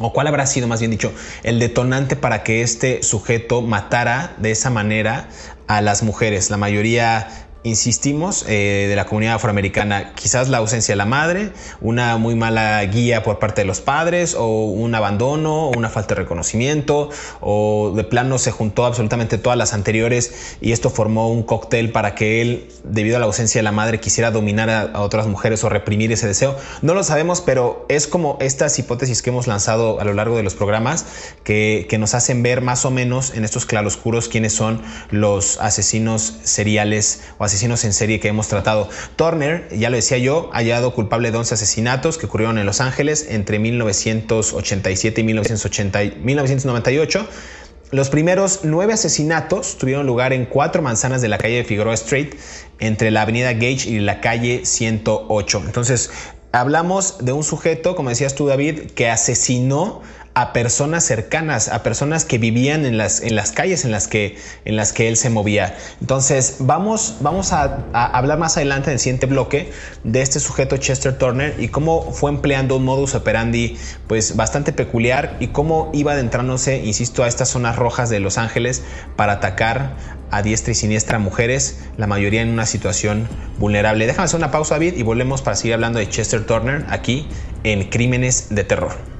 o 0.00 0.12
cuál 0.12 0.26
habrá 0.26 0.46
sido, 0.46 0.66
más 0.66 0.80
bien 0.80 0.90
dicho, 0.90 1.12
el 1.44 1.60
detonante 1.60 2.16
para 2.16 2.42
que 2.42 2.62
este 2.62 3.04
sujeto 3.04 3.62
matara 3.62 4.34
de 4.38 4.50
esa 4.50 4.68
manera 4.68 5.28
a 5.68 5.80
las 5.80 6.02
mujeres. 6.02 6.50
La 6.50 6.56
mayoría 6.56 7.43
insistimos, 7.64 8.44
eh, 8.46 8.86
de 8.90 8.94
la 8.94 9.06
comunidad 9.06 9.36
afroamericana, 9.36 10.12
quizás 10.14 10.50
la 10.50 10.58
ausencia 10.58 10.92
de 10.92 10.96
la 10.96 11.06
madre, 11.06 11.50
una 11.80 12.18
muy 12.18 12.34
mala 12.34 12.84
guía 12.84 13.22
por 13.22 13.38
parte 13.38 13.62
de 13.62 13.66
los 13.66 13.80
padres, 13.80 14.36
o 14.38 14.66
un 14.66 14.94
abandono, 14.94 15.68
o 15.68 15.70
una 15.70 15.88
falta 15.88 16.14
de 16.14 16.20
reconocimiento, 16.20 17.08
o 17.40 17.92
de 17.96 18.04
plano 18.04 18.36
se 18.38 18.50
juntó 18.50 18.84
absolutamente 18.84 19.38
todas 19.38 19.56
las 19.56 19.72
anteriores 19.72 20.56
y 20.60 20.72
esto 20.72 20.90
formó 20.90 21.30
un 21.32 21.42
cóctel 21.42 21.90
para 21.90 22.14
que 22.14 22.42
él, 22.42 22.68
debido 22.84 23.16
a 23.16 23.18
la 23.18 23.26
ausencia 23.26 23.60
de 23.60 23.62
la 23.62 23.72
madre, 23.72 23.98
quisiera 23.98 24.30
dominar 24.30 24.68
a, 24.68 25.00
otras 25.00 25.26
mujeres 25.26 25.64
o 25.64 25.70
reprimir 25.70 26.12
ese 26.12 26.26
deseo. 26.26 26.56
No 26.82 26.92
lo 26.92 27.02
sabemos, 27.02 27.40
pero 27.40 27.86
es 27.88 28.06
como 28.06 28.36
estas 28.40 28.78
hipótesis 28.78 29.22
que 29.22 29.30
hemos 29.30 29.46
lanzado 29.46 30.00
a 30.00 30.04
lo 30.04 30.12
largo 30.12 30.36
de 30.36 30.42
los 30.42 30.54
programas 30.54 31.06
que, 31.44 31.86
que 31.88 31.96
nos 31.96 32.12
hacen 32.12 32.42
ver 32.42 32.60
más 32.60 32.84
o 32.84 32.90
menos 32.90 33.34
en 33.34 33.42
estos 33.44 33.64
claroscuros 33.64 34.28
quiénes 34.28 34.52
son 34.52 34.82
los 35.10 35.58
asesinos 35.60 36.34
seriales 36.42 37.22
o 37.38 37.44
asesinos 37.44 37.53
asesinos 37.54 37.84
en 37.84 37.92
serie 37.92 38.20
que 38.20 38.28
hemos 38.28 38.48
tratado. 38.48 38.88
Turner, 39.16 39.68
ya 39.70 39.90
lo 39.90 39.96
decía 39.96 40.18
yo, 40.18 40.50
hallado 40.52 40.92
culpable 40.92 41.30
de 41.30 41.38
11 41.38 41.54
asesinatos 41.54 42.18
que 42.18 42.26
ocurrieron 42.26 42.58
en 42.58 42.66
Los 42.66 42.80
Ángeles 42.80 43.26
entre 43.30 43.58
1987 43.58 45.20
y 45.20 45.24
1998. 45.24 47.28
Los 47.90 48.08
primeros 48.08 48.60
nueve 48.64 48.92
asesinatos 48.92 49.78
tuvieron 49.78 50.06
lugar 50.06 50.32
en 50.32 50.46
cuatro 50.46 50.82
manzanas 50.82 51.22
de 51.22 51.28
la 51.28 51.38
calle 51.38 51.58
de 51.58 51.64
Figueroa 51.64 51.94
Street, 51.94 52.34
entre 52.80 53.12
la 53.12 53.22
avenida 53.22 53.52
Gage 53.52 53.88
y 53.88 54.00
la 54.00 54.20
calle 54.20 54.62
108. 54.64 55.62
Entonces, 55.64 56.10
hablamos 56.50 57.24
de 57.24 57.32
un 57.32 57.44
sujeto, 57.44 57.94
como 57.94 58.08
decías 58.08 58.34
tú, 58.34 58.48
David, 58.48 58.90
que 58.96 59.10
asesinó 59.10 60.02
a 60.34 60.52
personas 60.52 61.04
cercanas, 61.04 61.68
a 61.68 61.84
personas 61.84 62.24
que 62.24 62.38
vivían 62.38 62.84
en 62.86 62.98
las, 62.98 63.22
en 63.22 63.36
las 63.36 63.52
calles 63.52 63.84
en 63.84 63.92
las, 63.92 64.08
que, 64.08 64.36
en 64.64 64.74
las 64.74 64.92
que 64.92 65.06
él 65.06 65.16
se 65.16 65.30
movía. 65.30 65.76
Entonces, 66.00 66.56
vamos, 66.58 67.18
vamos 67.20 67.52
a, 67.52 67.84
hablar 67.92 68.38
más 68.38 68.56
adelante 68.56 68.90
en 68.90 68.94
el 68.94 68.98
siguiente 68.98 69.26
bloque 69.26 69.70
de 70.02 70.22
este 70.22 70.40
sujeto 70.40 70.76
Chester 70.76 71.16
Turner 71.16 71.54
y 71.58 71.68
cómo 71.68 72.12
fue 72.12 72.30
empleando 72.30 72.76
un 72.76 72.84
modus 72.84 73.14
operandi 73.14 73.78
pues 74.08 74.34
bastante 74.34 74.72
peculiar 74.72 75.36
y 75.38 75.48
cómo 75.48 75.90
iba 75.94 76.12
adentrándose, 76.12 76.78
insisto, 76.78 77.22
a 77.22 77.28
estas 77.28 77.48
zonas 77.50 77.76
rojas 77.76 78.10
de 78.10 78.18
Los 78.18 78.36
Ángeles 78.36 78.82
para 79.14 79.34
atacar 79.34 79.96
a 80.32 80.42
diestra 80.42 80.72
y 80.72 80.74
siniestra 80.74 81.20
mujeres, 81.20 81.78
la 81.96 82.08
mayoría 82.08 82.42
en 82.42 82.48
una 82.48 82.66
situación 82.66 83.28
vulnerable. 83.58 84.04
Déjame 84.06 84.24
hacer 84.24 84.38
una 84.38 84.50
pausa, 84.50 84.74
David, 84.74 84.94
y 84.96 85.04
volvemos 85.04 85.42
para 85.42 85.54
seguir 85.54 85.74
hablando 85.74 86.00
de 86.00 86.08
Chester 86.08 86.44
Turner 86.44 86.84
aquí 86.88 87.28
en 87.62 87.88
Crímenes 87.88 88.48
de 88.50 88.64
Terror. 88.64 89.13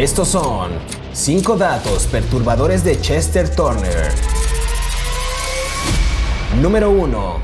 Estos 0.00 0.28
son 0.28 0.70
5 1.12 1.56
datos 1.58 2.06
perturbadores 2.06 2.82
de 2.84 2.98
Chester 2.98 3.54
Turner. 3.54 4.10
Número 6.62 6.90
1. 6.90 7.36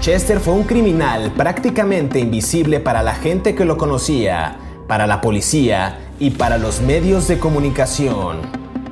Chester 0.00 0.38
fue 0.38 0.54
un 0.54 0.62
criminal 0.62 1.32
prácticamente 1.32 2.20
invisible 2.20 2.78
para 2.78 3.02
la 3.02 3.16
gente 3.16 3.56
que 3.56 3.64
lo 3.64 3.76
conocía, 3.76 4.58
para 4.86 5.08
la 5.08 5.20
policía 5.20 5.98
y 6.20 6.30
para 6.30 6.56
los 6.56 6.80
medios 6.82 7.26
de 7.26 7.40
comunicación. 7.40 8.42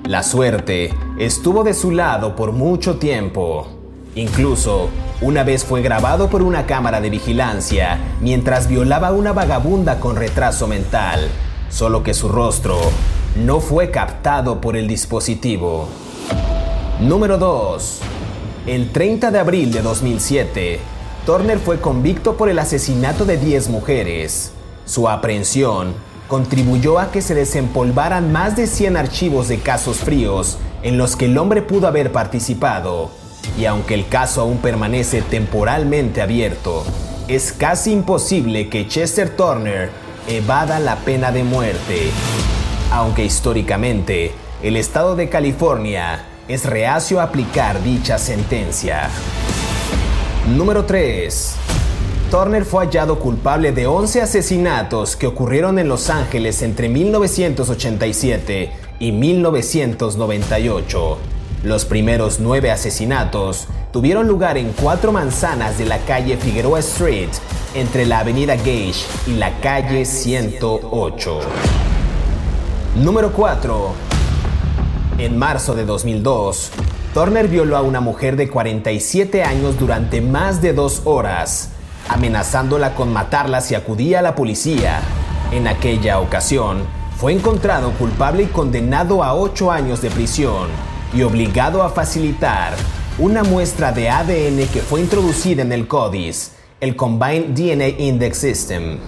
La 0.03 0.25
suerte 0.25 0.93
estuvo 1.17 1.63
de 1.63 1.75
su 1.75 1.93
lado 1.93 2.35
por 2.35 2.51
mucho 2.51 2.97
tiempo. 2.97 3.69
Incluso, 4.17 4.89
una 5.21 5.45
vez 5.45 5.65
fue 5.65 5.81
grabado 5.81 6.29
por 6.29 6.43
una 6.43 6.67
cámara 6.67 7.01
de 7.01 7.11
vigilancia 7.11 8.01
mientras 8.21 8.67
violaba 8.67 9.09
a 9.09 9.13
una 9.13 9.33
vagabunda 9.33 10.01
con 10.01 10.17
retraso 10.17 10.67
mental 10.67 11.31
solo 11.76 12.02
que 12.02 12.14
su 12.14 12.30
rostro 12.30 12.78
no 13.37 13.61
fue 13.61 13.90
captado 13.90 14.62
por 14.62 14.78
el 14.78 14.88
dispositivo. 14.88 15.88
Número 17.00 17.37
2. 17.37 18.00
El 18.66 18.92
30 18.92 19.30
de 19.30 19.38
abril 19.38 19.71
de 19.71 19.83
2007, 19.83 20.80
Turner 21.26 21.59
fue 21.59 21.78
convicto 21.78 22.38
por 22.38 22.49
el 22.49 22.59
asesinato 22.59 23.26
de 23.26 23.37
10 23.37 23.68
mujeres. 23.68 24.52
Su 24.87 25.06
aprehensión 25.06 25.92
contribuyó 26.28 26.99
a 26.99 27.11
que 27.12 27.21
se 27.21 27.35
desempolvaran 27.35 28.33
más 28.33 28.56
de 28.56 28.68
100 28.68 28.97
archivos 28.97 29.49
de 29.49 29.59
casos 29.59 29.99
fríos 29.99 30.56
en 30.83 30.97
los 30.97 31.14
que 31.14 31.26
el 31.26 31.37
hombre 31.37 31.61
pudo 31.61 31.88
haber 31.88 32.11
participado. 32.11 33.11
Y 33.59 33.66
aunque 33.66 33.92
el 33.92 34.09
caso 34.09 34.40
aún 34.40 34.56
permanece 34.59 35.21
temporalmente 35.21 36.23
abierto, 36.23 36.85
es 37.28 37.52
casi 37.52 37.92
imposible 37.92 38.71
que 38.71 38.88
Chester 38.88 39.37
Turner 39.37 40.06
evada 40.28 40.80
la 40.80 40.97
pena 40.97 41.33
de 41.33 41.45
muerte, 41.45 42.11
aunque 42.90 43.25
históricamente 43.25 44.33
el 44.62 44.76
estado 44.76 45.16
de 45.16 45.28
California 45.28 46.25
es 46.49 46.64
reacio 46.64 47.21
a 47.21 47.25
aplicar 47.25 47.83
dicha 47.83 48.18
sentencia. 48.18 49.09
Número 50.56 50.85
3. 50.85 51.54
Turner 52.30 52.64
fue 52.64 52.87
hallado 52.87 53.18
culpable 53.18 53.73
de 53.73 53.87
11 53.87 54.23
asesinatos 54.23 55.16
que 55.16 55.26
ocurrieron 55.26 55.78
en 55.78 55.88
Los 55.88 56.11
Ángeles 56.11 56.62
entre 56.62 56.88
1987 56.88 58.73
y 58.99 59.12
1998. 59.12 61.18
Los 61.62 61.85
primeros 61.85 62.40
nueve 62.40 62.71
asesinatos 62.71 63.68
tuvieron 63.92 64.28
lugar 64.28 64.59
en 64.59 64.73
cuatro 64.73 65.12
manzanas 65.12 65.78
de 65.78 65.87
la 65.87 65.99
calle 65.99 66.37
Figueroa 66.37 66.80
Street, 66.80 67.30
entre 67.76 68.06
la 68.06 68.21
avenida 68.21 68.56
Gage 68.56 69.04
y 69.26 69.35
la 69.35 69.61
calle 69.61 70.06
108. 70.06 71.40
Número 72.97 73.33
4. 73.33 73.92
En 75.18 75.37
marzo 75.37 75.75
de 75.75 75.85
2002, 75.85 76.71
Turner 77.12 77.49
violó 77.49 77.76
a 77.76 77.83
una 77.83 78.00
mujer 78.00 78.37
de 78.37 78.49
47 78.49 79.45
años 79.45 79.78
durante 79.78 80.23
más 80.23 80.62
de 80.62 80.73
dos 80.73 81.02
horas, 81.04 81.68
amenazándola 82.09 82.95
con 82.95 83.12
matarla 83.12 83.61
si 83.61 83.75
acudía 83.75 84.21
a 84.21 84.23
la 84.23 84.35
policía. 84.35 85.00
En 85.52 85.68
aquella 85.68 86.21
ocasión, 86.21 86.78
fue 87.18 87.35
encontrado 87.35 87.90
culpable 87.92 88.45
y 88.45 88.47
condenado 88.47 89.23
a 89.23 89.35
8 89.35 89.71
años 89.71 90.00
de 90.00 90.11
prisión 90.11 90.68
y 91.12 91.23
obligado 91.23 91.83
a 91.83 91.90
facilitar 91.90 92.73
una 93.18 93.45
muestra 93.45 93.92
de 93.92 94.09
ADN 94.09 94.66
que 94.68 94.80
fue 94.80 95.00
introducida 95.00 95.61
en 95.61 95.73
el 95.73 95.87
CODIS, 95.87 96.56
el 96.78 96.95
Combined 96.95 97.54
DNA 97.54 97.88
Index 97.99 98.37
System. 98.37 98.99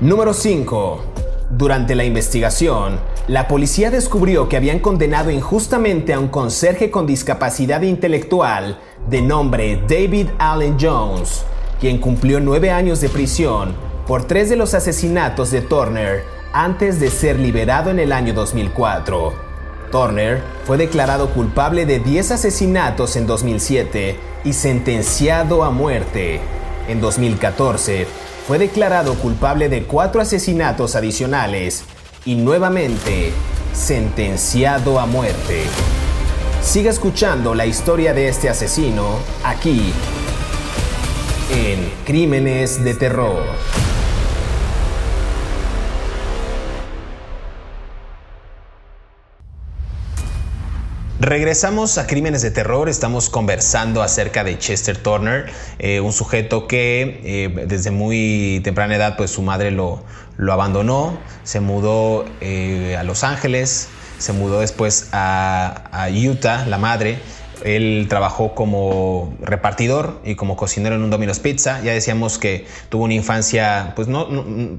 Número 0.00 0.32
5. 0.32 1.04
Durante 1.50 1.94
la 1.94 2.04
investigación, 2.04 2.98
la 3.28 3.46
policía 3.48 3.90
descubrió 3.90 4.48
que 4.48 4.56
habían 4.56 4.78
condenado 4.78 5.30
injustamente 5.30 6.14
a 6.14 6.18
un 6.18 6.28
conserje 6.28 6.90
con 6.90 7.06
discapacidad 7.06 7.82
intelectual 7.82 8.78
de 9.10 9.20
nombre 9.20 9.82
David 9.86 10.28
Allen 10.38 10.78
Jones, 10.80 11.44
quien 11.78 11.98
cumplió 11.98 12.40
nueve 12.40 12.70
años 12.70 13.02
de 13.02 13.10
prisión 13.10 13.74
por 14.06 14.24
tres 14.24 14.48
de 14.48 14.56
los 14.56 14.72
asesinatos 14.72 15.50
de 15.50 15.60
Turner 15.60 16.24
antes 16.54 16.98
de 16.98 17.10
ser 17.10 17.38
liberado 17.38 17.90
en 17.90 17.98
el 17.98 18.12
año 18.12 18.32
2004. 18.32 19.53
Turner 19.90 20.42
fue 20.64 20.76
declarado 20.76 21.30
culpable 21.30 21.86
de 21.86 22.00
10 22.00 22.32
asesinatos 22.32 23.16
en 23.16 23.26
2007 23.26 24.16
y 24.44 24.52
sentenciado 24.52 25.64
a 25.64 25.70
muerte. 25.70 26.40
En 26.88 27.00
2014 27.00 28.06
fue 28.46 28.58
declarado 28.58 29.14
culpable 29.14 29.68
de 29.68 29.84
cuatro 29.84 30.20
asesinatos 30.20 30.96
adicionales 30.96 31.84
y 32.24 32.34
nuevamente 32.36 33.32
sentenciado 33.72 35.00
a 35.00 35.06
muerte. 35.06 35.64
Siga 36.62 36.90
escuchando 36.90 37.54
la 37.54 37.66
historia 37.66 38.14
de 38.14 38.28
este 38.28 38.48
asesino 38.48 39.18
aquí 39.44 39.92
en 41.50 41.90
Crímenes 42.04 42.82
de 42.82 42.94
Terror. 42.94 43.42
Regresamos 51.24 51.96
a 51.96 52.06
Crímenes 52.06 52.42
de 52.42 52.50
Terror, 52.50 52.90
estamos 52.90 53.30
conversando 53.30 54.02
acerca 54.02 54.44
de 54.44 54.58
Chester 54.58 54.98
Turner, 54.98 55.50
eh, 55.78 56.00
un 56.00 56.12
sujeto 56.12 56.68
que 56.68 57.22
eh, 57.24 57.64
desde 57.66 57.90
muy 57.90 58.60
temprana 58.62 58.94
edad 58.96 59.16
pues 59.16 59.30
su 59.30 59.40
madre 59.40 59.70
lo, 59.70 60.04
lo 60.36 60.52
abandonó, 60.52 61.18
se 61.42 61.60
mudó 61.60 62.26
eh, 62.42 62.98
a 62.98 63.04
Los 63.04 63.24
Ángeles, 63.24 63.88
se 64.18 64.34
mudó 64.34 64.60
después 64.60 65.08
a, 65.12 65.84
a 65.92 66.10
Utah, 66.10 66.66
la 66.66 66.76
madre, 66.76 67.18
él 67.64 68.06
trabajó 68.10 68.54
como 68.54 69.34
repartidor 69.40 70.20
y 70.24 70.34
como 70.34 70.54
cocinero 70.54 70.94
en 70.94 71.02
un 71.02 71.10
Domino's 71.10 71.40
Pizza. 71.40 71.82
Ya 71.82 71.92
decíamos 71.92 72.38
que 72.38 72.66
tuvo 72.90 73.04
una 73.04 73.14
infancia, 73.14 73.94
pues 73.96 74.06
no, 74.06 74.28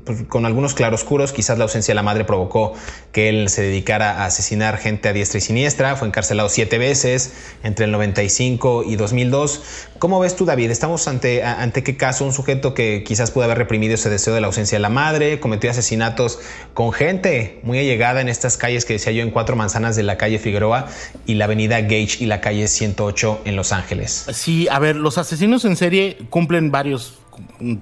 pues 0.06 0.24
con 0.30 0.46
algunos 0.46 0.76
claroscuros. 0.76 1.34
Quizás 1.34 1.58
la 1.58 1.64
ausencia 1.64 1.92
de 1.92 1.96
la 1.96 2.04
madre 2.04 2.26
provocó 2.26 2.74
que 3.12 3.30
él 3.30 3.50
se 3.50 3.64
dedicara 3.64 4.22
a 4.22 4.26
asesinar 4.26 4.78
gente 4.78 5.10
a 5.10 5.14
diestra 5.14 5.40
y 5.40 5.42
siniestra. 5.42 5.96
Fue 5.96 6.08
encarcelado 6.08 6.48
siete 6.48 6.78
veces 6.78 7.34
entre 7.64 7.86
el 7.86 7.92
95 7.92 8.84
y 8.84 8.96
2002. 8.96 9.64
¿Cómo 9.98 10.20
ves 10.20 10.36
tú, 10.36 10.46
David? 10.46 10.70
¿Estamos 10.70 11.08
ante, 11.08 11.44
ante 11.44 11.82
qué 11.84 11.98
caso? 11.98 12.24
Un 12.24 12.34
sujeto 12.34 12.76
que 12.76 13.04
quizás 13.04 13.32
pudo 13.32 13.46
haber 13.46 13.58
reprimido 13.58 13.96
ese 13.96 14.10
deseo 14.10 14.36
de 14.36 14.42
la 14.42 14.48
ausencia 14.48 14.78
de 14.78 14.82
la 14.82 14.90
madre, 14.90 15.40
cometió 15.40 15.72
asesinatos 15.72 16.38
con 16.76 16.92
gente 16.92 17.60
muy 17.64 17.80
allegada 17.80 18.22
en 18.22 18.30
estas 18.30 18.58
calles 18.58 18.86
que 18.86 18.94
decía 18.94 19.12
yo 19.12 19.24
en 19.24 19.32
cuatro 19.32 19.56
manzanas 19.56 19.96
de 19.96 20.04
la 20.04 20.18
calle 20.18 20.38
Figueroa 20.38 20.88
y 21.26 21.36
la 21.36 21.46
avenida 21.46 21.82
Gage 21.82 22.18
y 22.20 22.26
la 22.26 22.42
calle 22.42 22.68
108 22.76 23.42
en 23.46 23.56
Los 23.56 23.72
Ángeles. 23.72 24.28
Sí, 24.32 24.68
a 24.70 24.80
ver, 24.80 24.96
los 24.96 25.18
asesinos 25.18 25.66
en 25.66 25.76
serie 25.76 26.18
cumplen 26.30 26.72
varios 26.72 27.16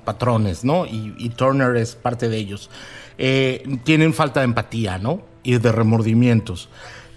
patrones, 0.04 0.64
¿no? 0.64 0.86
Y, 0.86 1.30
Turner 1.30 1.76
es 1.76 1.96
parte 1.96 2.30
de 2.30 2.38
ellos. 2.38 2.70
Eh, 3.18 3.80
tienen 3.84 4.14
falta 4.14 4.40
de 4.40 4.46
empatía, 4.46 4.98
¿no? 4.98 5.22
Y 5.44 5.58
de 5.58 5.72
remordimientos. 5.72 6.70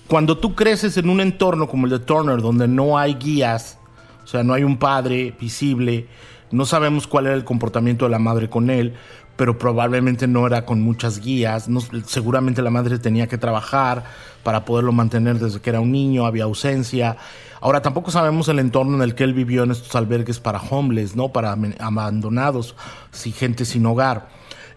Cuando 0.08 0.38
tú 0.38 0.54
creces 0.54 0.96
en 0.96 1.08
un 1.08 1.20
entorno 1.20 1.68
como 1.68 1.86
el 1.86 1.92
de 1.92 1.98
Turner, 1.98 2.40
donde 2.40 2.68
no 2.68 2.98
hay 2.98 3.14
guías, 3.14 3.78
o 4.24 4.26
sea, 4.26 4.42
no 4.42 4.54
hay 4.54 4.64
un 4.64 4.76
padre 4.78 5.34
visible, 5.40 6.06
no 6.50 6.64
sabemos 6.64 7.06
cuál 7.06 7.26
era 7.26 7.34
el 7.34 7.44
comportamiento 7.44 8.04
de 8.04 8.10
la 8.10 8.18
madre 8.18 8.48
con 8.48 8.70
él, 8.70 8.94
pero 9.36 9.58
probablemente 9.58 10.26
no 10.26 10.46
era 10.46 10.64
con 10.64 10.80
muchas 10.80 11.20
guías. 11.20 11.68
seguramente 12.06 12.62
la 12.62 12.70
madre 12.70 12.98
tenía 12.98 13.26
que 13.26 13.38
trabajar 13.38 14.04
para 14.42 14.64
poderlo 14.64 14.92
mantener 14.92 15.38
desde 15.38 15.60
que 15.60 15.70
era 15.70 15.80
un 15.80 15.92
niño, 15.92 16.24
había 16.24 16.44
ausencia. 16.44 17.16
Ahora 17.60 17.82
tampoco 17.82 18.10
sabemos 18.10 18.48
el 18.48 18.58
entorno 18.58 18.96
en 18.96 19.02
el 19.02 19.14
que 19.14 19.24
él 19.24 19.34
vivió 19.34 19.64
en 19.64 19.70
estos 19.70 19.94
albergues 19.94 20.40
para 20.40 20.60
homeless, 20.60 21.16
¿no? 21.16 21.28
Para 21.28 21.56
abandonados, 21.80 22.74
si 23.12 23.32
gente 23.32 23.64
sin 23.64 23.86
hogar. 23.86 24.28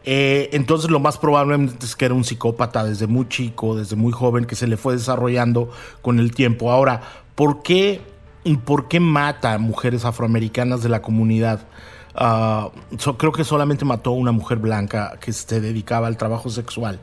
Eh, 0.05 0.49
entonces 0.53 0.89
lo 0.89 0.99
más 0.99 1.17
probable 1.17 1.69
es 1.81 1.95
que 1.95 2.05
era 2.05 2.13
un 2.13 2.23
psicópata 2.23 2.83
desde 2.83 3.05
muy 3.07 3.27
chico, 3.27 3.75
desde 3.75 3.95
muy 3.95 4.11
joven, 4.11 4.45
que 4.45 4.55
se 4.55 4.67
le 4.67 4.77
fue 4.77 4.93
desarrollando 4.93 5.69
con 6.01 6.19
el 6.19 6.31
tiempo. 6.31 6.71
Ahora, 6.71 7.01
¿por 7.35 7.61
qué, 7.63 8.01
por 8.65 8.87
qué 8.87 8.99
mata 8.99 9.53
a 9.53 9.57
mujeres 9.57 10.05
afroamericanas 10.05 10.81
de 10.81 10.89
la 10.89 11.01
comunidad? 11.01 11.67
Ah, 12.15 12.69
creo 13.17 13.31
que 13.31 13.43
solamente 13.43 13.85
mató 13.85 14.11
a 14.11 14.13
una 14.13 14.31
mujer 14.31 14.57
blanca 14.57 15.17
que 15.19 15.31
se 15.31 15.61
dedicaba 15.61 16.07
al 16.07 16.17
trabajo 16.17 16.49
sexual. 16.49 16.99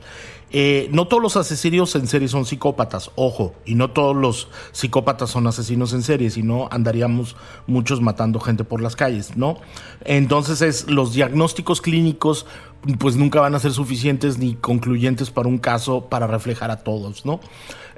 Eh, 0.52 0.88
no 0.92 1.08
todos 1.08 1.22
los 1.22 1.36
asesinos 1.36 1.94
en 1.96 2.06
serie 2.06 2.28
son 2.28 2.46
psicópatas, 2.46 3.10
ojo, 3.16 3.54
y 3.64 3.74
no 3.74 3.90
todos 3.90 4.14
los 4.14 4.48
psicópatas 4.70 5.30
son 5.30 5.46
asesinos 5.48 5.92
en 5.92 6.02
serie, 6.02 6.30
sino 6.30 6.68
andaríamos 6.70 7.36
muchos 7.66 8.00
matando 8.00 8.38
gente 8.38 8.62
por 8.62 8.80
las 8.80 8.94
calles, 8.94 9.36
¿no? 9.36 9.58
Entonces 10.04 10.62
es 10.62 10.88
los 10.88 11.12
diagnósticos 11.12 11.80
clínicos 11.80 12.46
pues 12.98 13.16
nunca 13.16 13.40
van 13.40 13.54
a 13.54 13.58
ser 13.58 13.72
suficientes 13.72 14.38
ni 14.38 14.54
concluyentes 14.54 15.30
para 15.30 15.48
un 15.48 15.58
caso 15.58 16.08
para 16.08 16.26
reflejar 16.26 16.70
a 16.70 16.78
todos, 16.78 17.24
¿no? 17.24 17.40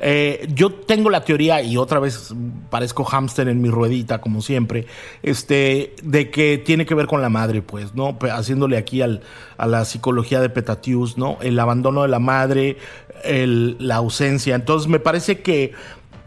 Eh, 0.01 0.49
yo 0.55 0.73
tengo 0.73 1.11
la 1.11 1.25
teoría, 1.25 1.61
y 1.61 1.77
otra 1.77 1.99
vez 1.99 2.33
parezco 2.71 3.05
hámster 3.05 3.49
en 3.49 3.61
mi 3.61 3.69
ruedita, 3.69 4.21
como 4.21 4.43
siempre, 4.43 4.87
este, 5.23 5.95
de 6.03 6.31
que 6.31 6.59
tiene 6.59 6.87
que 6.87 6.95
ver 6.95 7.07
con 7.07 7.21
la 7.21 7.29
madre, 7.29 7.63
pues, 7.63 7.95
¿no? 7.95 8.17
Haciéndole 8.31 8.77
aquí 8.77 9.03
al, 9.03 9.23
a 9.57 9.67
la 9.67 9.85
psicología 9.85 10.41
de 10.41 10.51
Petatius, 10.51 11.19
¿no? 11.19 11.39
El 11.41 11.59
abandono 11.59 12.03
de 12.03 12.09
la 12.09 12.21
madre, 12.21 12.77
la 13.25 13.97
ausencia. 13.97 14.55
Entonces, 14.55 14.89
me 14.89 15.01
parece 15.01 15.41
que 15.41 15.73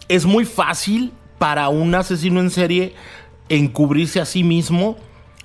es 0.09 0.25
muy 0.25 0.43
fácil 0.43 1.13
para 1.37 1.69
un 1.69 1.95
asesino 1.95 2.41
en 2.41 2.49
serie 2.49 2.93
encubrirse 3.47 4.19
a 4.19 4.25
sí 4.25 4.43
mismo 4.43 4.97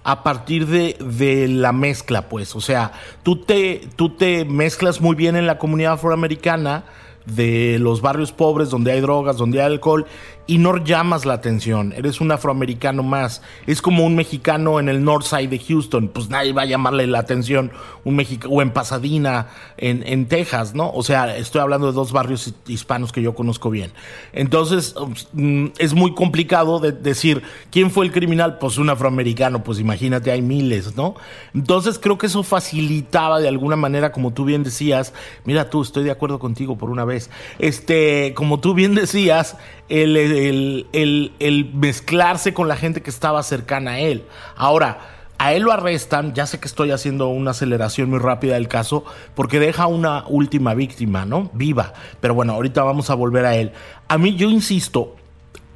a 0.06 0.22
partir 0.22 0.68
de, 0.68 0.96
de, 1.00 1.48
la 1.48 1.72
mezcla, 1.72 2.28
pues. 2.28 2.54
O 2.54 2.60
sea, 2.60 2.92
tú 3.24 3.42
te, 3.42 3.88
tú 3.96 4.10
te 4.10 4.44
mezclas 4.44 5.00
muy 5.00 5.16
bien 5.16 5.34
en 5.34 5.48
la 5.48 5.58
comunidad 5.58 5.94
afroamericana 5.94 6.84
de 7.24 7.80
los 7.80 8.02
barrios 8.02 8.30
pobres 8.30 8.70
donde 8.70 8.92
hay 8.92 9.00
drogas, 9.00 9.36
donde 9.36 9.60
hay 9.60 9.66
alcohol, 9.66 10.06
y 10.46 10.58
no 10.58 10.76
llamas 10.76 11.24
la 11.24 11.34
atención, 11.34 11.92
eres 11.96 12.20
un 12.20 12.30
afroamericano 12.30 13.02
más, 13.02 13.42
es 13.66 13.82
como 13.82 14.04
un 14.04 14.14
mexicano 14.14 14.78
en 14.78 14.88
el 14.88 15.02
north 15.02 15.24
side 15.24 15.48
de 15.48 15.58
Houston, 15.58 16.08
pues 16.08 16.28
nadie 16.28 16.52
va 16.52 16.62
a 16.62 16.66
llamarle 16.66 17.06
la 17.06 17.18
atención, 17.18 17.72
un 18.04 18.16
mexicano, 18.16 18.54
o 18.54 18.62
en 18.62 18.70
Pasadena, 18.70 19.48
en, 19.76 20.04
en, 20.06 20.26
Texas, 20.26 20.74
¿no? 20.74 20.90
O 20.92 21.02
sea, 21.02 21.36
estoy 21.36 21.60
hablando 21.60 21.88
de 21.88 21.92
dos 21.92 22.12
barrios 22.12 22.54
hispanos 22.66 23.12
que 23.12 23.22
yo 23.22 23.34
conozco 23.34 23.70
bien. 23.70 23.92
Entonces, 24.32 24.94
mm, 25.32 25.66
es 25.78 25.94
muy 25.94 26.14
complicado 26.14 26.78
de 26.78 26.92
decir, 26.92 27.42
¿quién 27.70 27.90
fue 27.90 28.06
el 28.06 28.12
criminal? 28.12 28.58
Pues 28.58 28.78
un 28.78 28.90
afroamericano, 28.90 29.64
pues 29.64 29.80
imagínate, 29.80 30.30
hay 30.30 30.42
miles, 30.42 30.96
¿no? 30.96 31.16
Entonces, 31.54 31.98
creo 31.98 32.18
que 32.18 32.26
eso 32.26 32.42
facilitaba 32.42 33.40
de 33.40 33.48
alguna 33.48 33.76
manera, 33.76 34.12
como 34.12 34.32
tú 34.32 34.44
bien 34.44 34.62
decías, 34.62 35.12
mira 35.44 35.70
tú, 35.70 35.82
estoy 35.82 36.04
de 36.04 36.10
acuerdo 36.10 36.38
contigo 36.38 36.76
por 36.76 36.90
una 36.90 37.04
vez, 37.04 37.30
este, 37.58 38.32
como 38.34 38.60
tú 38.60 38.74
bien 38.74 38.94
decías, 38.94 39.56
el 39.88 40.16
el, 40.36 41.72
mezclarse 41.74 42.54
con 42.54 42.68
la 42.68 42.76
gente 42.76 43.02
que 43.02 43.10
estaba 43.10 43.42
cercana 43.42 43.92
a 43.92 43.98
él. 43.98 44.24
Ahora, 44.56 44.98
a 45.38 45.52
él 45.52 45.64
lo 45.64 45.72
arrestan, 45.72 46.34
ya 46.34 46.46
sé 46.46 46.60
que 46.60 46.68
estoy 46.68 46.90
haciendo 46.90 47.28
una 47.28 47.50
aceleración 47.50 48.08
muy 48.10 48.18
rápida 48.18 48.54
del 48.54 48.68
caso, 48.68 49.04
porque 49.34 49.60
deja 49.60 49.86
una 49.86 50.24
última 50.28 50.74
víctima, 50.74 51.24
¿no? 51.24 51.50
Viva. 51.52 51.92
Pero 52.20 52.34
bueno, 52.34 52.54
ahorita 52.54 52.82
vamos 52.82 53.10
a 53.10 53.14
volver 53.14 53.44
a 53.44 53.56
él. 53.56 53.72
A 54.08 54.18
mí, 54.18 54.34
yo 54.36 54.48
insisto, 54.48 55.16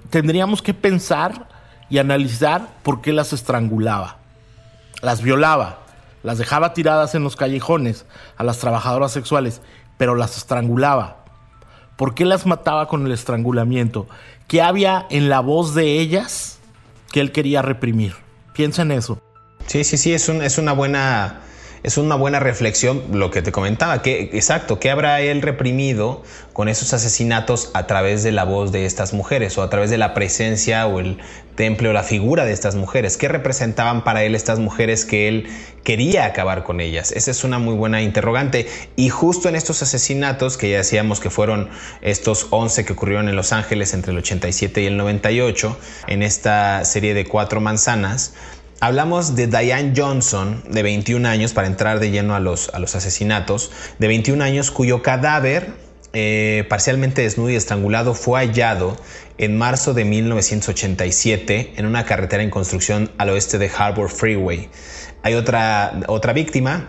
tendríamos 0.08 0.62
que 0.62 0.74
pensar 0.74 1.48
y 1.90 1.98
analizar 1.98 2.68
por 2.82 3.00
qué 3.00 3.12
las 3.12 3.32
estrangulaba. 3.32 4.18
Las 5.02 5.22
violaba, 5.22 5.80
las 6.22 6.38
dejaba 6.38 6.72
tiradas 6.72 7.14
en 7.14 7.22
los 7.22 7.36
callejones 7.36 8.06
a 8.36 8.44
las 8.44 8.58
trabajadoras 8.58 9.12
sexuales, 9.12 9.60
pero 9.96 10.14
las 10.14 10.36
estrangulaba. 10.36 11.24
¿Por 11.96 12.14
qué 12.14 12.24
las 12.24 12.46
mataba 12.46 12.88
con 12.88 13.04
el 13.04 13.12
estrangulamiento? 13.12 14.06
¿Qué 14.50 14.62
había 14.62 15.06
en 15.10 15.28
la 15.28 15.38
voz 15.38 15.76
de 15.76 16.00
ellas 16.00 16.58
que 17.12 17.20
él 17.20 17.30
quería 17.30 17.62
reprimir? 17.62 18.16
Piensa 18.52 18.82
en 18.82 18.90
eso. 18.90 19.22
Sí, 19.66 19.84
sí, 19.84 19.96
sí, 19.96 20.12
es, 20.12 20.28
es 20.28 20.58
una 20.58 20.72
buena 20.72 21.38
es 21.82 21.96
una 21.96 22.14
buena 22.14 22.40
reflexión 22.40 23.02
lo 23.12 23.30
que 23.30 23.42
te 23.42 23.52
comentaba, 23.52 24.02
que 24.02 24.30
exacto, 24.32 24.78
¿qué 24.78 24.90
habrá 24.90 25.20
él 25.20 25.40
reprimido 25.42 26.22
con 26.52 26.68
esos 26.68 26.92
asesinatos 26.92 27.70
a 27.72 27.86
través 27.86 28.22
de 28.22 28.32
la 28.32 28.44
voz 28.44 28.70
de 28.70 28.84
estas 28.84 29.14
mujeres 29.14 29.56
o 29.56 29.62
a 29.62 29.70
través 29.70 29.88
de 29.88 29.96
la 29.96 30.12
presencia 30.12 30.86
o 30.86 31.00
el 31.00 31.18
temple 31.54 31.88
o 31.88 31.92
la 31.92 32.02
figura 32.02 32.44
de 32.44 32.52
estas 32.52 32.74
mujeres? 32.74 33.16
¿Qué 33.16 33.28
representaban 33.28 34.04
para 34.04 34.24
él 34.24 34.34
estas 34.34 34.58
mujeres 34.58 35.06
que 35.06 35.28
él 35.28 35.48
quería 35.82 36.26
acabar 36.26 36.64
con 36.64 36.80
ellas? 36.80 37.12
Esa 37.12 37.30
es 37.30 37.44
una 37.44 37.58
muy 37.58 37.74
buena 37.74 38.02
interrogante. 38.02 38.66
Y 38.96 39.08
justo 39.08 39.48
en 39.48 39.56
estos 39.56 39.82
asesinatos, 39.82 40.58
que 40.58 40.70
ya 40.70 40.78
decíamos 40.78 41.20
que 41.20 41.30
fueron 41.30 41.70
estos 42.02 42.48
11 42.50 42.84
que 42.84 42.92
ocurrieron 42.92 43.28
en 43.28 43.36
Los 43.36 43.52
Ángeles 43.52 43.94
entre 43.94 44.12
el 44.12 44.18
87 44.18 44.82
y 44.82 44.86
el 44.86 44.98
98, 44.98 45.78
en 46.08 46.22
esta 46.22 46.84
serie 46.84 47.14
de 47.14 47.24
cuatro 47.24 47.60
manzanas, 47.60 48.34
Hablamos 48.82 49.36
de 49.36 49.46
Diane 49.46 49.92
Johnson, 49.94 50.64
de 50.66 50.82
21 50.82 51.28
años, 51.28 51.52
para 51.52 51.66
entrar 51.66 52.00
de 52.00 52.10
lleno 52.10 52.34
a 52.34 52.40
los, 52.40 52.70
a 52.70 52.78
los 52.78 52.94
asesinatos, 52.94 53.70
de 53.98 54.08
21 54.08 54.42
años 54.42 54.70
cuyo 54.70 55.02
cadáver, 55.02 55.74
eh, 56.14 56.64
parcialmente 56.70 57.20
desnudo 57.20 57.50
y 57.50 57.56
estrangulado, 57.56 58.14
fue 58.14 58.40
hallado 58.40 58.96
en 59.36 59.58
marzo 59.58 59.92
de 59.92 60.06
1987 60.06 61.74
en 61.76 61.84
una 61.84 62.06
carretera 62.06 62.42
en 62.42 62.48
construcción 62.48 63.10
al 63.18 63.28
oeste 63.28 63.58
de 63.58 63.70
Harbor 63.76 64.08
Freeway. 64.08 64.70
Hay 65.22 65.34
otra, 65.34 66.00
otra 66.06 66.32
víctima, 66.32 66.88